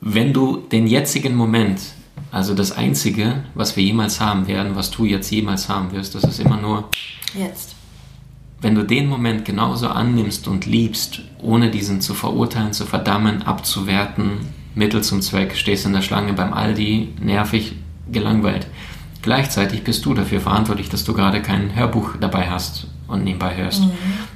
wenn 0.00 0.32
du 0.32 0.56
den 0.56 0.86
jetzigen 0.86 1.34
Moment 1.34 1.80
also 2.30 2.54
das 2.54 2.72
Einzige, 2.72 3.44
was 3.54 3.76
wir 3.76 3.84
jemals 3.84 4.20
haben 4.20 4.46
werden, 4.46 4.76
was 4.76 4.90
du 4.90 5.04
jetzt 5.04 5.30
jemals 5.30 5.68
haben 5.68 5.92
wirst, 5.92 6.14
das 6.14 6.24
ist 6.24 6.40
immer 6.40 6.56
nur 6.56 6.88
jetzt. 7.38 7.74
Wenn 8.60 8.74
du 8.74 8.82
den 8.82 9.06
Moment 9.06 9.44
genauso 9.44 9.88
annimmst 9.88 10.48
und 10.48 10.66
liebst, 10.66 11.20
ohne 11.40 11.70
diesen 11.70 12.00
zu 12.00 12.14
verurteilen, 12.14 12.72
zu 12.72 12.86
verdammen, 12.86 13.42
abzuwerten, 13.42 14.38
Mittel 14.74 15.02
zum 15.02 15.20
Zweck, 15.20 15.56
stehst 15.56 15.86
in 15.86 15.92
der 15.92 16.02
Schlange 16.02 16.32
beim 16.32 16.52
Aldi, 16.52 17.14
nervig, 17.20 17.74
gelangweilt. 18.10 18.66
Gleichzeitig 19.26 19.82
bist 19.82 20.04
du 20.04 20.14
dafür 20.14 20.40
verantwortlich, 20.40 20.88
dass 20.88 21.02
du 21.02 21.12
gerade 21.12 21.42
kein 21.42 21.74
Hörbuch 21.74 22.10
dabei 22.20 22.48
hast 22.48 22.86
und 23.08 23.24
nebenbei 23.24 23.56
hörst. 23.56 23.82
Mhm. 23.82 23.90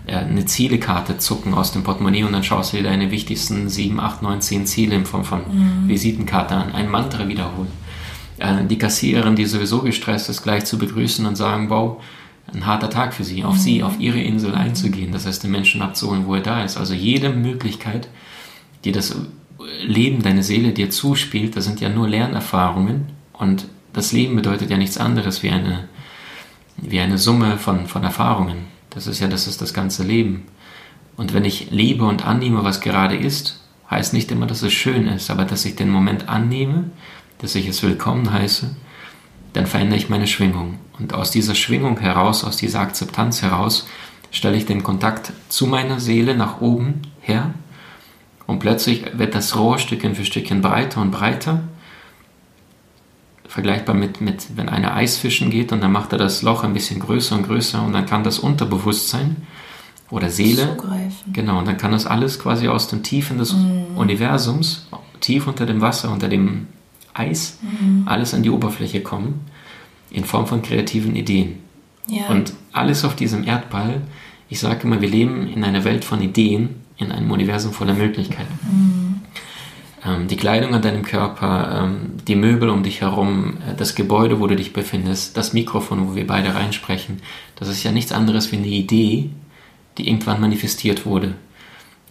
Äh, 0.09 0.17
eine 0.17 0.45
Zielekarte 0.47 1.17
zucken 1.19 1.55
aus 1.55 1.71
dem 1.71 1.85
Portemonnaie 1.85 2.25
und 2.25 2.33
dann 2.33 2.43
schaust 2.43 2.73
du 2.73 2.79
dir 2.79 2.83
deine 2.83 3.13
wichtigsten 3.13 3.69
7, 3.69 4.01
8, 4.01 4.23
9, 4.23 4.41
10 4.41 4.67
Ziele 4.67 4.97
in 4.97 5.07
Form 5.07 5.23
von 5.23 5.43
mhm. 5.43 5.89
Visitenkarte 5.89 6.57
an. 6.57 6.73
Ein 6.73 6.91
Mantra 6.91 7.29
wiederholen. 7.29 7.71
Äh, 8.39 8.65
die 8.65 8.79
Kassiererin, 8.79 9.37
die 9.37 9.45
sowieso 9.45 9.83
gestresst 9.83 10.29
ist, 10.29 10.43
gleich 10.43 10.65
zu 10.65 10.77
begrüßen 10.77 11.25
und 11.25 11.37
sagen, 11.37 11.71
wow, 11.71 12.03
ein 12.53 12.67
harter 12.67 12.91
Tag 12.91 13.15
für 13.15 13.23
sie, 13.23 13.45
auf 13.45 13.55
mhm. 13.55 13.61
sie, 13.61 13.83
auf 13.85 14.01
ihre 14.01 14.21
Insel 14.21 14.57
einzugehen. 14.57 15.13
Das 15.13 15.25
heißt, 15.25 15.45
den 15.45 15.53
Menschen 15.53 15.83
abzuholen, 15.83 16.27
wo 16.27 16.35
er 16.35 16.41
da 16.41 16.65
ist. 16.65 16.79
Also 16.79 16.95
jede 16.95 17.31
Möglichkeit, 17.31 18.09
die 18.85 18.91
das 18.91 19.15
Leben 19.85 20.25
deine 20.25 20.43
Seele 20.43 20.73
dir 20.73 20.91
zuspielt, 20.91 21.55
das 21.55 21.65
sind 21.65 21.81
ja 21.81 21.91
nur 21.91 22.09
Lernerfahrungen 22.09 23.05
und 23.35 23.69
das 23.93 24.13
Leben 24.13 24.37
bedeutet 24.37 24.71
ja 24.71 24.77
nichts 24.77 24.99
anderes 24.99 25.43
wie 25.43 25.51
eine, 25.51 25.89
wie 26.77 27.01
eine 27.01 27.19
Summe 27.19 27.59
von, 27.59 27.87
von 27.87 28.05
Erfahrungen. 28.05 28.67
Das 28.91 29.07
ist 29.07 29.21
ja, 29.21 29.29
das 29.29 29.47
ist 29.47 29.61
das 29.61 29.75
ganze 29.75 30.03
Leben. 30.03 30.47
Und 31.17 31.35
wenn 31.35 31.45
ich 31.45 31.71
liebe 31.71 32.05
und 32.05 32.27
annehme, 32.27 32.65
was 32.65 32.81
gerade 32.81 33.17
ist, 33.17 33.61
heißt 33.91 34.13
nicht 34.13 34.31
immer, 34.31 34.47
dass 34.47 34.63
es 34.63 34.73
schön 34.73 35.07
ist, 35.07 35.31
aber 35.31 35.45
dass 35.45 35.65
ich 35.65 35.77
den 35.77 35.91
Moment 35.91 36.29
annehme, 36.29 36.85
dass 37.39 37.55
ich 37.55 37.69
es 37.69 37.83
willkommen 37.83 38.33
heiße, 38.33 38.75
dann 39.53 39.67
verändere 39.67 39.99
ich 39.99 40.09
meine 40.09 40.27
Schwingung. 40.27 40.79
Und 40.99 41.13
aus 41.13 41.31
dieser 41.31 41.55
Schwingung 41.55 41.99
heraus, 41.99 42.45
aus 42.45 42.57
dieser 42.57 42.81
Akzeptanz 42.81 43.43
heraus, 43.43 43.87
stelle 44.31 44.57
ich 44.57 44.67
den 44.67 44.83
Kontakt 44.83 45.33
zu 45.49 45.67
meiner 45.67 45.99
Seele 45.99 46.37
nach 46.37 46.61
oben 46.61 47.03
her 47.21 47.53
und 48.47 48.59
plötzlich 48.59 49.05
wird 49.17 49.35
das 49.37 49.57
Rohr 49.57 49.79
Stückchen 49.79 50.15
für 50.15 50.25
Stückchen 50.25 50.61
breiter 50.61 51.01
und 51.01 51.11
breiter. 51.13 51.63
Vergleichbar 53.51 53.97
mit, 53.97 54.21
mit, 54.21 54.47
wenn 54.55 54.69
einer 54.69 54.95
Eisfischen 54.95 55.51
geht 55.51 55.73
und 55.73 55.81
dann 55.81 55.91
macht 55.91 56.13
er 56.13 56.19
das 56.19 56.43
Loch 56.43 56.63
ein 56.63 56.73
bisschen 56.73 57.01
größer 57.01 57.35
und 57.35 57.49
größer 57.49 57.83
und 57.85 57.93
dann 57.93 58.07
kann 58.07 58.23
das 58.23 58.39
Unterbewusstsein 58.39 59.39
oder 60.09 60.31
Seele, 60.31 60.77
Zugreifen. 60.77 61.33
genau, 61.33 61.59
und 61.59 61.67
dann 61.67 61.77
kann 61.77 61.91
das 61.91 62.07
alles 62.07 62.39
quasi 62.39 62.69
aus 62.69 62.87
den 62.87 63.03
Tiefen 63.03 63.39
des 63.39 63.53
mm. 63.53 63.97
Universums, 63.97 64.87
tief 65.19 65.49
unter 65.49 65.67
dem 65.67 65.81
Wasser, 65.81 66.13
unter 66.13 66.29
dem 66.29 66.69
Eis, 67.13 67.59
mm. 67.61 68.07
alles 68.07 68.35
an 68.35 68.45
die 68.45 68.51
Oberfläche 68.51 69.03
kommen, 69.03 69.41
in 70.11 70.25
Form 70.25 70.47
von 70.47 70.63
kreativen 70.63 71.17
Ideen. 71.17 71.59
Ja. 72.07 72.29
Und 72.29 72.53
alles 72.71 73.05
auf 73.05 73.17
diesem 73.17 73.43
Erdball, 73.43 74.03
ich 74.49 74.61
sage 74.61 74.85
immer, 74.85 75.01
wir 75.01 75.09
leben 75.09 75.49
in 75.49 75.65
einer 75.65 75.83
Welt 75.83 76.05
von 76.05 76.23
Ideen, 76.23 76.77
in 76.99 77.11
einem 77.11 77.33
Universum 77.33 77.73
voller 77.73 77.95
Möglichkeiten. 77.95 78.59
Mhm. 78.63 79.10
Ähm, 80.05 80.29
die 80.29 80.37
Kleidung 80.37 80.75
an 80.75 80.83
deinem 80.83 81.03
Körper, 81.03 81.85
ähm, 81.85 82.13
die 82.27 82.37
Möbel 82.37 82.71
um 82.71 82.83
dich 82.83 83.01
herum, 83.01 83.59
äh, 83.69 83.75
das 83.77 83.95
Gebäude, 83.95 84.41
wo 84.41 84.47
du 84.47 84.57
dich 84.57 84.73
befindest, 84.73 85.37
das 85.37 85.53
Mikrofon, 85.53 86.09
wo 86.09 86.15
wir 86.15 86.27
beide 86.27 86.55
reinsprechen, 86.55 87.21
das 87.57 87.69
ist 87.69 87.83
ja 87.83 87.93
nichts 87.93 88.13
anderes 88.13 88.51
wie 88.53 88.57
eine 88.57 88.67
Idee, 88.67 89.31
die 89.99 90.09
irgendwann 90.09 90.41
manifestiert 90.41 91.05
wurde. 91.05 91.35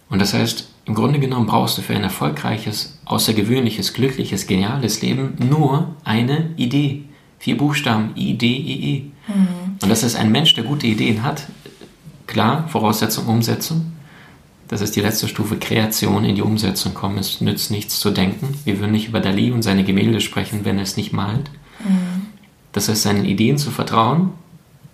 Und 0.08 0.20
das 0.20 0.34
heißt, 0.34 0.68
im 0.86 0.94
Grunde 0.94 1.20
genommen 1.20 1.46
brauchst 1.46 1.78
du 1.78 1.82
für 1.82 1.94
ein 1.94 2.02
erfolgreiches, 2.02 2.98
außergewöhnliches, 3.04 3.94
glückliches, 3.94 4.46
geniales 4.46 5.02
Leben 5.02 5.34
nur 5.38 5.94
eine 6.04 6.50
Idee. 6.56 7.04
Vier 7.38 7.56
Buchstaben, 7.56 8.10
I, 8.16 8.36
D, 8.36 8.46
E, 8.46 8.74
E. 8.74 9.00
Mhm. 9.28 9.76
Und 9.82 9.88
das 9.88 10.02
ist 10.02 10.16
ein 10.16 10.32
Mensch, 10.32 10.54
der 10.54 10.64
gute 10.64 10.86
Ideen 10.86 11.22
hat. 11.22 11.46
Klar, 12.26 12.68
Voraussetzung, 12.68 13.26
Umsetzung. 13.26 13.92
Das 14.70 14.82
ist 14.82 14.94
die 14.94 15.00
letzte 15.00 15.26
Stufe 15.26 15.56
Kreation 15.56 16.24
in 16.24 16.36
die 16.36 16.42
Umsetzung 16.42 16.94
kommen. 16.94 17.18
Es 17.18 17.40
nützt 17.40 17.72
nichts 17.72 17.98
zu 17.98 18.12
denken. 18.12 18.56
Wir 18.64 18.78
würden 18.78 18.92
nicht 18.92 19.08
über 19.08 19.18
Dali 19.18 19.50
und 19.50 19.62
seine 19.62 19.82
Gemälde 19.82 20.20
sprechen, 20.20 20.64
wenn 20.64 20.76
er 20.76 20.84
es 20.84 20.96
nicht 20.96 21.12
malt. 21.12 21.50
Mhm. 21.80 22.28
Das 22.70 22.88
heißt, 22.88 23.02
seinen 23.02 23.24
Ideen 23.24 23.58
zu 23.58 23.72
vertrauen 23.72 24.30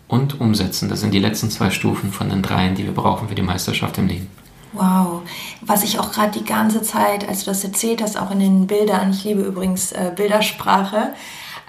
und 0.09 0.41
umsetzen. 0.41 0.89
Das 0.89 1.01
sind 1.01 1.13
die 1.13 1.19
letzten 1.19 1.51
zwei 1.51 1.69
Stufen 1.69 2.11
von 2.11 2.31
den 2.31 2.41
dreien, 2.41 2.75
die 2.75 2.85
wir 2.85 2.95
brauchen 2.95 3.29
für 3.29 3.35
die 3.35 3.43
Meisterschaft 3.43 3.99
im 3.99 4.07
Leben. 4.07 4.29
Wow, 4.73 5.21
was 5.61 5.85
ich 5.85 5.99
auch 5.99 6.11
gerade 6.11 6.39
die 6.39 6.45
ganze 6.47 6.81
Zeit, 6.81 7.29
als 7.29 7.41
du 7.41 7.51
das 7.51 7.63
erzählt 7.63 8.01
hast, 8.01 8.19
auch 8.19 8.31
in 8.31 8.41
den 8.41 8.67
Bildern, 8.67 9.11
ich 9.11 9.25
liebe 9.25 9.43
übrigens 9.43 9.93
äh, 9.93 10.11
Bildersprache, 10.17 11.13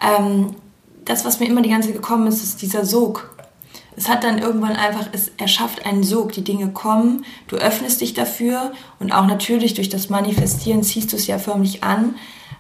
ähm, 0.01 0.55
das, 1.03 1.25
was 1.25 1.41
mir 1.41 1.47
immer 1.47 1.61
die 1.61 1.69
ganze 1.69 1.89
Zeit 1.89 1.97
gekommen 1.97 2.27
ist, 2.27 2.41
ist 2.41 2.61
dieser 2.61 2.85
Sog 2.85 3.36
es 3.97 4.07
hat 4.07 4.23
dann 4.23 4.37
irgendwann 4.37 4.75
einfach, 4.75 5.07
es 5.11 5.31
erschafft 5.37 5.85
einen 5.85 6.03
Sog. 6.03 6.31
Die 6.31 6.43
Dinge 6.43 6.69
kommen, 6.69 7.25
du 7.47 7.55
öffnest 7.55 7.99
dich 7.99 8.13
dafür 8.13 8.71
und 8.99 9.11
auch 9.11 9.25
natürlich 9.25 9.73
durch 9.73 9.89
das 9.89 10.09
Manifestieren 10.09 10.83
ziehst 10.83 11.11
du 11.11 11.17
es 11.17 11.25
ja 11.25 11.39
förmlich 11.39 11.83
an. 11.83 12.15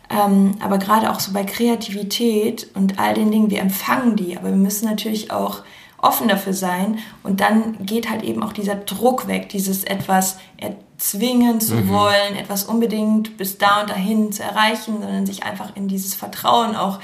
Ähm, 0.09 0.55
aber 0.59 0.79
gerade 0.79 1.11
auch 1.11 1.19
so 1.19 1.33
bei 1.33 1.43
Kreativität 1.43 2.67
und 2.73 2.97
all 2.97 3.13
den 3.13 3.29
Dingen, 3.29 3.51
wir 3.51 3.61
empfangen 3.61 4.15
die, 4.15 4.35
aber 4.35 4.49
wir 4.49 4.57
müssen 4.57 4.89
natürlich 4.89 5.31
auch 5.31 5.61
offen 5.99 6.27
dafür 6.27 6.53
sein 6.53 6.99
und 7.23 7.41
dann 7.41 7.85
geht 7.85 8.09
halt 8.09 8.23
eben 8.23 8.41
auch 8.41 8.53
dieser 8.53 8.75
Druck 8.75 9.27
weg, 9.27 9.49
dieses 9.49 9.83
etwas 9.83 10.37
erzwingen 10.57 11.59
zu 11.59 11.75
mhm. 11.75 11.89
wollen, 11.89 12.35
etwas 12.39 12.63
unbedingt 12.63 13.37
bis 13.37 13.57
da 13.57 13.81
und 13.81 13.89
dahin 13.89 14.31
zu 14.31 14.43
erreichen, 14.43 15.01
sondern 15.01 15.25
sich 15.25 15.43
einfach 15.43 15.75
in 15.75 15.87
dieses 15.87 16.13
Vertrauen 16.13 16.75
auch 16.75 16.99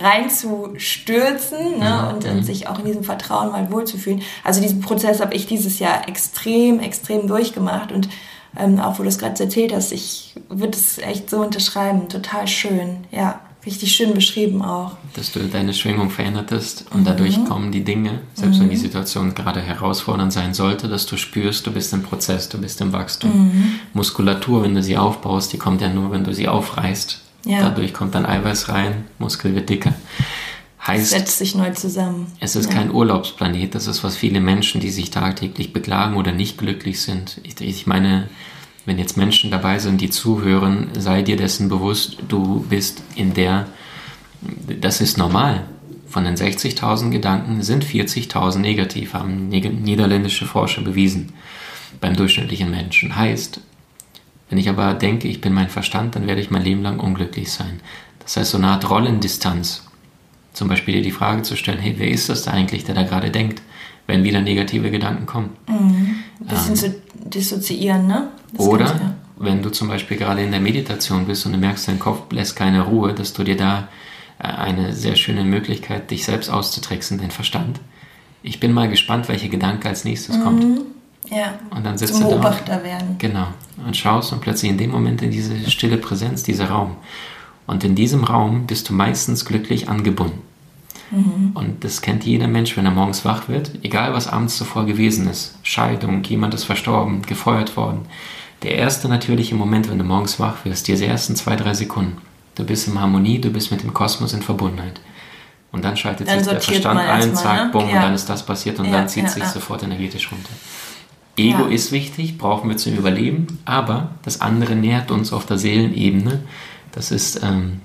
reinzustürzen 0.00 1.78
ne, 1.78 2.08
mhm. 2.08 2.14
und, 2.14 2.24
und, 2.24 2.44
sich 2.44 2.68
auch 2.68 2.78
in 2.78 2.86
diesem 2.86 3.04
Vertrauen 3.04 3.50
mal 3.50 3.70
wohlzufühlen. 3.70 4.22
Also 4.42 4.60
diesen 4.60 4.80
Prozess 4.80 5.20
habe 5.20 5.34
ich 5.34 5.46
dieses 5.46 5.78
Jahr 5.78 6.08
extrem, 6.08 6.80
extrem 6.80 7.26
durchgemacht 7.26 7.92
und 7.92 8.08
ähm, 8.58 8.80
auch 8.80 8.98
wo 8.98 9.02
du 9.02 9.08
es 9.08 9.18
gerade 9.18 9.42
erzählt 9.42 9.72
hast, 9.74 9.92
ich 9.92 10.34
würde 10.48 10.76
es 10.76 10.98
echt 10.98 11.30
so 11.30 11.40
unterschreiben. 11.40 12.08
Total 12.08 12.46
schön, 12.48 13.04
ja. 13.10 13.40
Richtig 13.64 13.92
schön 13.92 14.12
beschrieben 14.12 14.60
auch. 14.60 14.96
Dass 15.14 15.30
du 15.30 15.38
deine 15.38 15.72
Schwingung 15.72 16.10
verändertest 16.10 16.84
und 16.90 17.02
mhm. 17.02 17.04
dadurch 17.04 17.44
kommen 17.44 17.70
die 17.70 17.84
Dinge, 17.84 18.18
selbst 18.34 18.56
mhm. 18.56 18.62
wenn 18.62 18.70
die 18.70 18.76
mhm. 18.76 18.80
Situation 18.80 19.34
gerade 19.34 19.60
herausfordernd 19.60 20.32
sein 20.32 20.52
sollte, 20.52 20.88
dass 20.88 21.06
du 21.06 21.16
spürst, 21.16 21.64
du 21.64 21.70
bist 21.70 21.92
im 21.92 22.02
Prozess, 22.02 22.48
du 22.48 22.60
bist 22.60 22.80
im 22.80 22.92
Wachstum. 22.92 23.30
Mhm. 23.30 23.74
Muskulatur, 23.92 24.64
wenn 24.64 24.74
du 24.74 24.82
sie 24.82 24.98
aufbaust, 24.98 25.52
die 25.52 25.58
kommt 25.58 25.80
ja 25.80 25.88
nur, 25.88 26.10
wenn 26.10 26.24
du 26.24 26.34
sie 26.34 26.48
aufreißt. 26.48 27.20
Ja. 27.44 27.60
Dadurch 27.60 27.92
kommt 27.92 28.14
dann 28.14 28.26
Eiweiß 28.26 28.68
rein, 28.68 29.04
Muskel 29.18 29.54
wird 29.54 29.68
dicker. 29.68 29.94
Heißt, 30.86 31.10
setzt 31.10 31.38
sich 31.38 31.54
neu 31.54 31.70
zusammen. 31.70 32.32
Es 32.40 32.56
ist 32.56 32.70
ja. 32.70 32.76
kein 32.76 32.90
Urlaubsplanet, 32.90 33.74
das 33.74 33.86
ist 33.86 34.02
was 34.02 34.16
viele 34.16 34.40
Menschen, 34.40 34.80
die 34.80 34.90
sich 34.90 35.10
tagtäglich 35.10 35.72
beklagen 35.72 36.16
oder 36.16 36.32
nicht 36.32 36.58
glücklich 36.58 37.00
sind. 37.00 37.40
Ich, 37.44 37.60
ich 37.60 37.86
meine, 37.86 38.28
wenn 38.84 38.98
jetzt 38.98 39.16
Menschen 39.16 39.50
dabei 39.50 39.78
sind, 39.78 40.00
die 40.00 40.10
zuhören, 40.10 40.88
sei 40.98 41.22
dir 41.22 41.36
dessen 41.36 41.68
bewusst, 41.68 42.16
du 42.28 42.66
bist 42.68 43.02
in 43.14 43.32
der, 43.34 43.66
das 44.80 45.00
ist 45.00 45.18
normal. 45.18 45.64
Von 46.08 46.24
den 46.24 46.34
60.000 46.34 47.10
Gedanken 47.10 47.62
sind 47.62 47.84
40.000 47.84 48.58
negativ, 48.58 49.14
haben 49.14 49.48
niederländische 49.48 50.46
Forscher 50.46 50.82
bewiesen 50.82 51.32
beim 52.00 52.16
durchschnittlichen 52.16 52.70
Menschen. 52.70 53.14
Heißt, 53.14 53.60
wenn 54.52 54.58
ich 54.58 54.68
aber 54.68 54.92
denke, 54.92 55.28
ich 55.28 55.40
bin 55.40 55.54
mein 55.54 55.70
Verstand, 55.70 56.14
dann 56.14 56.26
werde 56.26 56.42
ich 56.42 56.50
mein 56.50 56.62
Leben 56.62 56.82
lang 56.82 57.00
unglücklich 57.00 57.50
sein. 57.50 57.80
Das 58.18 58.36
heißt, 58.36 58.50
so 58.50 58.58
eine 58.58 58.66
Art 58.66 58.90
Rollendistanz. 58.90 59.84
Zum 60.52 60.68
Beispiel 60.68 60.96
dir 60.96 61.02
die 61.02 61.10
Frage 61.10 61.40
zu 61.40 61.56
stellen, 61.56 61.78
hey, 61.78 61.94
wer 61.96 62.10
ist 62.10 62.28
das 62.28 62.42
da 62.42 62.50
eigentlich, 62.50 62.84
der 62.84 62.94
da 62.94 63.02
gerade 63.04 63.30
denkt, 63.30 63.62
wenn 64.06 64.24
wieder 64.24 64.42
negative 64.42 64.90
Gedanken 64.90 65.24
kommen? 65.24 65.56
Mhm. 65.66 66.16
Ein 66.40 66.46
bisschen 66.46 66.68
ähm, 66.68 66.76
zu 66.76 66.94
dissoziieren, 67.30 68.06
ne? 68.06 68.28
Das 68.52 68.66
oder 68.66 68.84
ja. 68.84 69.14
wenn 69.38 69.62
du 69.62 69.70
zum 69.70 69.88
Beispiel 69.88 70.18
gerade 70.18 70.42
in 70.42 70.50
der 70.50 70.60
Meditation 70.60 71.24
bist 71.24 71.46
und 71.46 71.52
du 71.52 71.58
merkst, 71.58 71.88
dein 71.88 71.98
Kopf 71.98 72.30
lässt 72.30 72.54
keine 72.54 72.82
Ruhe, 72.82 73.14
dass 73.14 73.32
du 73.32 73.44
dir 73.44 73.56
da 73.56 73.88
äh, 74.38 74.48
eine 74.48 74.92
sehr 74.92 75.16
schöne 75.16 75.44
Möglichkeit, 75.44 76.10
dich 76.10 76.26
selbst 76.26 76.50
auszutricksen, 76.50 77.16
den 77.16 77.30
Verstand. 77.30 77.80
Ich 78.42 78.60
bin 78.60 78.74
mal 78.74 78.90
gespannt, 78.90 79.30
welcher 79.30 79.48
Gedanke 79.48 79.88
als 79.88 80.04
nächstes 80.04 80.36
mhm. 80.36 80.42
kommt. 80.42 80.80
Ja. 81.30 81.54
Und 81.70 81.84
dann 81.84 81.96
sitzt 81.96 82.14
zum 82.14 82.24
du 82.24 82.30
Beobachter 82.30 82.76
da. 82.76 82.84
werden. 82.84 83.16
Genau. 83.18 83.46
Und 83.86 83.96
schaust 83.96 84.32
und 84.32 84.40
plötzlich 84.40 84.70
in 84.70 84.78
dem 84.78 84.90
Moment 84.90 85.22
in 85.22 85.30
diese 85.30 85.70
stille 85.70 85.96
Präsenz, 85.96 86.42
dieser 86.42 86.68
Raum. 86.68 86.96
Und 87.66 87.84
in 87.84 87.94
diesem 87.94 88.24
Raum 88.24 88.66
bist 88.66 88.88
du 88.88 88.94
meistens 88.94 89.44
glücklich 89.44 89.88
angebunden. 89.88 90.40
Mhm. 91.10 91.52
Und 91.54 91.84
das 91.84 92.00
kennt 92.00 92.24
jeder 92.24 92.48
Mensch, 92.48 92.76
wenn 92.76 92.86
er 92.86 92.90
morgens 92.90 93.24
wach 93.24 93.48
wird, 93.48 93.72
egal 93.82 94.12
was 94.14 94.28
abends 94.28 94.56
zuvor 94.56 94.86
gewesen 94.86 95.28
ist. 95.28 95.56
Scheidung, 95.62 96.22
jemand 96.24 96.54
ist 96.54 96.64
verstorben, 96.64 97.22
gefeuert 97.22 97.76
worden. 97.76 98.00
Der 98.62 98.76
erste 98.76 99.08
natürliche 99.08 99.54
Moment, 99.54 99.90
wenn 99.90 99.98
du 99.98 100.04
morgens 100.04 100.38
wach 100.40 100.64
wirst, 100.64 100.88
diese 100.88 101.06
ersten 101.06 101.36
zwei, 101.36 101.56
drei 101.56 101.74
Sekunden. 101.74 102.16
Du 102.54 102.64
bist 102.64 102.88
in 102.88 103.00
Harmonie, 103.00 103.40
du 103.40 103.50
bist 103.50 103.70
mit 103.70 103.82
dem 103.82 103.92
Kosmos 103.92 104.32
in 104.34 104.42
Verbundenheit. 104.42 105.00
Und 105.72 105.84
dann 105.84 105.96
schaltet 105.96 106.28
dann 106.28 106.38
sich 106.38 106.48
der 106.48 106.60
Verstand 106.60 107.00
ein, 107.00 107.34
zack, 107.34 107.64
ne? 107.66 107.70
bumm, 107.72 107.88
ja. 107.88 107.96
und 107.96 108.02
dann 108.02 108.14
ist 108.14 108.28
das 108.28 108.44
passiert 108.44 108.78
und 108.78 108.86
ja, 108.86 108.92
dann 108.92 109.08
zieht 109.08 109.24
ja, 109.24 109.30
sich 109.30 109.44
sofort 109.44 109.82
energetisch 109.82 110.30
runter. 110.30 110.50
Ego 111.36 111.64
ja. 111.64 111.68
ist 111.68 111.92
wichtig, 111.92 112.36
brauchen 112.36 112.68
wir 112.68 112.76
zum 112.76 112.94
Überleben, 112.94 113.58
aber 113.64 114.10
das 114.22 114.40
andere 114.40 114.76
nährt 114.76 115.10
uns 115.10 115.32
auf 115.32 115.46
der 115.46 115.58
Seelenebene. 115.58 116.42
Das 116.92 117.10
ist 117.10 117.42
ähm, 117.42 117.80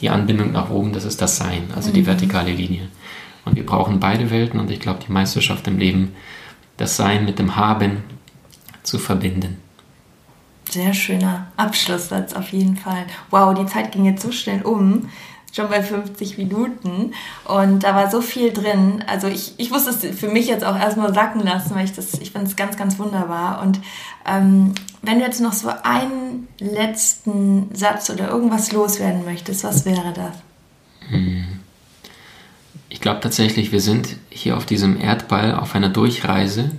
die 0.00 0.08
Anbindung 0.08 0.52
nach 0.52 0.70
oben, 0.70 0.92
das 0.92 1.04
ist 1.04 1.20
das 1.20 1.36
Sein, 1.36 1.64
also 1.74 1.90
mhm. 1.90 1.94
die 1.94 2.06
vertikale 2.06 2.52
Linie. 2.52 2.88
Und 3.44 3.56
wir 3.56 3.66
brauchen 3.66 4.00
beide 4.00 4.30
Welten 4.30 4.60
und 4.60 4.70
ich 4.70 4.80
glaube, 4.80 5.00
die 5.06 5.12
Meisterschaft 5.12 5.66
im 5.66 5.78
Leben, 5.78 6.14
das 6.76 6.96
Sein 6.96 7.24
mit 7.24 7.38
dem 7.38 7.56
Haben 7.56 7.98
zu 8.82 8.98
verbinden. 8.98 9.58
Sehr 10.70 10.94
schöner 10.94 11.48
Abschlusssatz 11.56 12.32
auf 12.32 12.48
jeden 12.52 12.76
Fall. 12.76 13.04
Wow, 13.30 13.54
die 13.54 13.66
Zeit 13.66 13.92
ging 13.92 14.06
jetzt 14.06 14.22
so 14.22 14.32
schnell 14.32 14.62
um 14.62 15.08
schon 15.52 15.68
bei 15.68 15.82
50 15.82 16.38
Minuten 16.38 17.12
und 17.44 17.84
da 17.84 17.94
war 17.94 18.10
so 18.10 18.22
viel 18.22 18.52
drin. 18.52 19.04
Also 19.06 19.28
ich, 19.28 19.52
ich 19.58 19.70
musste 19.70 19.90
es 19.90 20.18
für 20.18 20.28
mich 20.28 20.46
jetzt 20.46 20.64
auch 20.64 20.76
erstmal 20.76 21.12
sacken 21.12 21.42
lassen, 21.42 21.74
weil 21.74 21.84
ich 21.84 21.92
das, 21.92 22.14
ich 22.14 22.32
fand 22.32 22.48
es 22.48 22.56
ganz, 22.56 22.76
ganz 22.76 22.98
wunderbar. 22.98 23.60
Und 23.60 23.78
ähm, 24.26 24.74
wenn 25.02 25.18
du 25.18 25.24
jetzt 25.24 25.40
noch 25.40 25.52
so 25.52 25.68
einen 25.82 26.48
letzten 26.58 27.74
Satz 27.74 28.08
oder 28.08 28.28
irgendwas 28.28 28.72
loswerden 28.72 29.24
möchtest, 29.24 29.62
was 29.64 29.84
wäre 29.84 30.14
das? 30.14 30.36
Hm. 31.10 31.44
Ich 32.88 33.00
glaube 33.00 33.20
tatsächlich, 33.20 33.72
wir 33.72 33.80
sind 33.80 34.16
hier 34.30 34.56
auf 34.56 34.64
diesem 34.64 34.98
Erdball 34.98 35.54
auf 35.54 35.74
einer 35.74 35.88
Durchreise. 35.90 36.70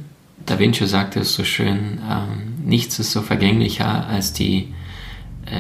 Da 0.45 0.57
Vinci 0.57 0.87
sagte 0.87 1.19
es 1.19 1.33
so 1.33 1.43
schön, 1.43 1.99
ähm, 2.09 2.65
nichts 2.65 2.97
ist 2.97 3.11
so 3.11 3.21
vergänglicher 3.21 4.07
als 4.07 4.33
die 4.33 4.73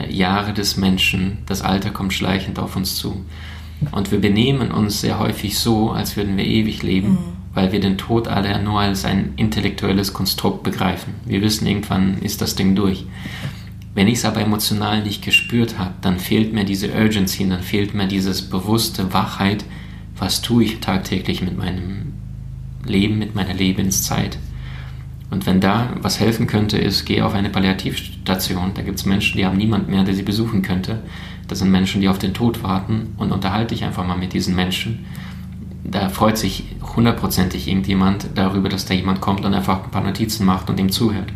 Jahre 0.09 0.53
des 0.53 0.77
Menschen, 0.77 1.39
das 1.45 1.61
Alter 1.61 1.91
kommt 1.91 2.13
schleichend 2.13 2.59
auf 2.59 2.75
uns 2.75 2.95
zu. 2.95 3.25
Und 3.91 4.11
wir 4.11 4.19
benehmen 4.19 4.71
uns 4.71 5.01
sehr 5.01 5.19
häufig 5.19 5.57
so, 5.57 5.91
als 5.91 6.15
würden 6.15 6.37
wir 6.37 6.45
ewig 6.45 6.83
leben, 6.83 7.11
mhm. 7.11 7.17
weil 7.53 7.71
wir 7.71 7.79
den 7.79 7.97
Tod 7.97 8.27
alle 8.27 8.61
nur 8.61 8.79
als 8.79 9.05
ein 9.05 9.33
intellektuelles 9.35 10.13
Konstrukt 10.13 10.63
begreifen. 10.63 11.13
Wir 11.25 11.41
wissen, 11.41 11.67
irgendwann 11.67 12.19
ist 12.21 12.41
das 12.41 12.55
Ding 12.55 12.75
durch. 12.75 13.05
Wenn 13.95 14.07
ich 14.07 14.15
es 14.15 14.25
aber 14.25 14.41
emotional 14.41 15.03
nicht 15.03 15.23
gespürt 15.23 15.77
habe, 15.77 15.93
dann 16.01 16.17
fehlt 16.17 16.53
mir 16.53 16.65
diese 16.65 16.91
Urgency, 16.91 17.47
dann 17.47 17.61
fehlt 17.61 17.93
mir 17.93 18.07
dieses 18.07 18.41
bewusste 18.41 19.13
Wachheit, 19.13 19.65
was 20.17 20.41
tue 20.41 20.63
ich 20.63 20.79
tagtäglich 20.79 21.41
mit 21.41 21.57
meinem 21.57 22.13
Leben, 22.85 23.19
mit 23.19 23.35
meiner 23.35 23.53
Lebenszeit. 23.53 24.37
Und 25.33 25.47
wenn 25.47 25.59
da 25.59 25.89
was 25.99 26.19
helfen 26.19 26.45
könnte, 26.45 26.77
ist, 26.77 27.05
geh 27.05 27.23
auf 27.23 27.33
eine 27.33 27.49
Palliativstation. 27.49 28.75
Da 28.75 28.83
gibt 28.83 28.99
es 28.99 29.05
Menschen, 29.05 29.35
die 29.35 29.45
haben 29.47 29.57
niemand 29.57 29.89
mehr, 29.89 30.03
der 30.03 30.13
sie 30.13 30.21
besuchen 30.21 30.61
könnte. 30.61 31.01
Das 31.47 31.57
sind 31.57 31.71
Menschen, 31.71 32.01
die 32.01 32.07
auf 32.07 32.19
den 32.19 32.35
Tod 32.35 32.61
warten 32.61 33.15
und 33.17 33.31
unterhalte 33.31 33.73
dich 33.73 33.83
einfach 33.83 34.05
mal 34.05 34.15
mit 34.15 34.33
diesen 34.33 34.55
Menschen. 34.55 35.07
Da 35.83 36.09
freut 36.09 36.37
sich 36.37 36.65
hundertprozentig 36.95 37.67
irgendjemand 37.67 38.27
darüber, 38.35 38.69
dass 38.69 38.85
da 38.85 38.93
jemand 38.93 39.21
kommt 39.21 39.43
und 39.43 39.55
einfach 39.55 39.83
ein 39.83 39.89
paar 39.89 40.03
Notizen 40.03 40.45
macht 40.45 40.69
und 40.69 40.79
ihm 40.79 40.91
zuhört. 40.91 41.33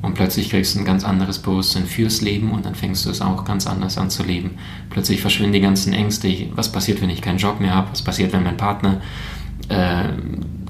Und 0.00 0.14
plötzlich 0.14 0.48
kriegst 0.48 0.74
du 0.74 0.78
ein 0.78 0.86
ganz 0.86 1.04
anderes 1.04 1.40
Bewusstsein 1.40 1.84
fürs 1.84 2.22
Leben 2.22 2.52
und 2.52 2.64
dann 2.64 2.74
fängst 2.74 3.04
du 3.04 3.10
es 3.10 3.20
auch 3.20 3.44
ganz 3.44 3.66
anders 3.66 3.98
an 3.98 4.08
zu 4.08 4.22
leben. 4.22 4.52
Plötzlich 4.88 5.20
verschwinden 5.20 5.52
die 5.52 5.60
ganzen 5.60 5.92
Ängste. 5.92 6.34
Was 6.54 6.72
passiert, 6.72 7.02
wenn 7.02 7.10
ich 7.10 7.20
keinen 7.20 7.36
Job 7.36 7.60
mehr 7.60 7.74
habe? 7.74 7.90
Was 7.90 8.00
passiert, 8.00 8.32
wenn 8.32 8.44
mein 8.44 8.56
Partner 8.56 9.02
äh, 9.68 10.04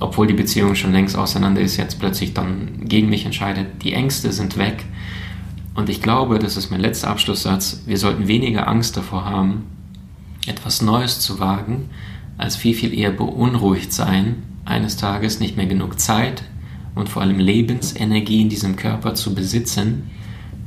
obwohl 0.01 0.27
die 0.27 0.35
Beziehung 0.35 0.75
schon 0.75 0.93
längst 0.93 1.17
auseinander 1.17 1.61
ist, 1.61 1.77
jetzt 1.77 1.99
plötzlich 2.01 2.35
dann 2.35 2.87
gegen 2.87 3.11
mich 3.11 3.27
entscheidet. 3.27 3.83
Die 3.83 3.93
Ängste 3.93 4.33
sind 4.33 4.57
weg. 4.57 4.85
Und 5.75 5.89
ich 5.89 6.03
glaube, 6.03 6.39
das 6.39 6.57
ist 6.57 6.71
mein 6.71 6.81
letzter 6.81 7.09
Abschlusssatz, 7.11 7.83
wir 7.87 7.99
sollten 7.99 8.27
weniger 8.27 8.67
Angst 8.67 8.97
davor 8.97 9.25
haben, 9.25 9.65
etwas 10.47 10.83
Neues 10.83 11.21
zu 11.21 11.39
wagen, 11.39 11.91
als 12.39 12.57
viel, 12.57 12.75
viel 12.75 12.93
eher 12.93 13.13
beunruhigt 13.13 13.93
sein, 13.93 14.43
eines 14.65 14.97
Tages 14.97 15.41
nicht 15.41 15.57
mehr 15.57 15.67
genug 15.67 16.01
Zeit 16.01 16.43
und 16.95 17.09
vor 17.09 17.23
allem 17.23 17.39
Lebensenergie 17.39 18.43
in 18.43 18.49
diesem 18.49 18.77
Körper 18.77 19.15
zu 19.15 19.35
besitzen, 19.35 20.11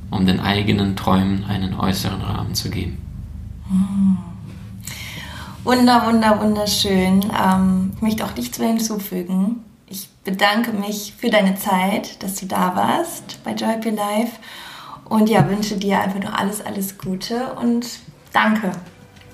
um 0.10 0.26
den 0.26 0.40
eigenen 0.40 0.96
Träumen 0.96 1.44
einen 1.44 1.74
äußeren 1.74 2.22
Rahmen 2.22 2.54
zu 2.54 2.70
geben. 2.70 2.98
Hm. 3.68 4.33
Wunder, 5.64 6.06
wunder, 6.06 6.42
wunderschön. 6.42 7.24
Ähm, 7.24 7.94
ich 7.96 8.02
möchte 8.02 8.26
auch 8.26 8.36
nichts 8.36 8.60
mehr 8.60 8.70
hinzufügen. 8.70 9.64
Ich 9.88 10.10
bedanke 10.24 10.74
mich 10.74 11.14
für 11.18 11.30
deine 11.30 11.56
Zeit, 11.56 12.22
dass 12.22 12.36
du 12.36 12.48
da 12.48 12.76
warst 12.76 13.42
bei 13.44 13.54
Joy 13.54 13.78
Be 13.78 13.92
Life 13.92 14.34
und 15.06 15.30
ja, 15.30 15.50
wünsche 15.50 15.78
dir 15.78 16.02
einfach 16.02 16.20
nur 16.20 16.38
alles, 16.38 16.66
alles 16.66 16.98
Gute 16.98 17.54
und 17.54 17.86
danke. 18.34 18.72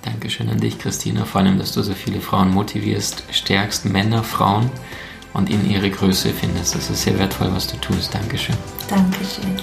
Dankeschön 0.04 0.50
an 0.50 0.60
dich, 0.60 0.78
Christina. 0.78 1.26
Vor 1.26 1.42
allem, 1.42 1.58
dass 1.58 1.72
du 1.72 1.82
so 1.82 1.94
viele 1.94 2.22
Frauen 2.22 2.54
motivierst, 2.54 3.24
stärkst 3.32 3.86
Männer, 3.86 4.24
Frauen 4.24 4.70
und 5.34 5.50
in 5.50 5.70
ihre 5.70 5.90
Größe 5.90 6.30
findest. 6.30 6.76
Das 6.76 6.90
ist 6.90 7.04
sehr 7.04 7.18
wertvoll, 7.18 7.52
was 7.54 7.68
du 7.68 7.78
tust. 7.78 8.14
Dankeschön. 8.14 8.56
Dankeschön. 8.88 9.56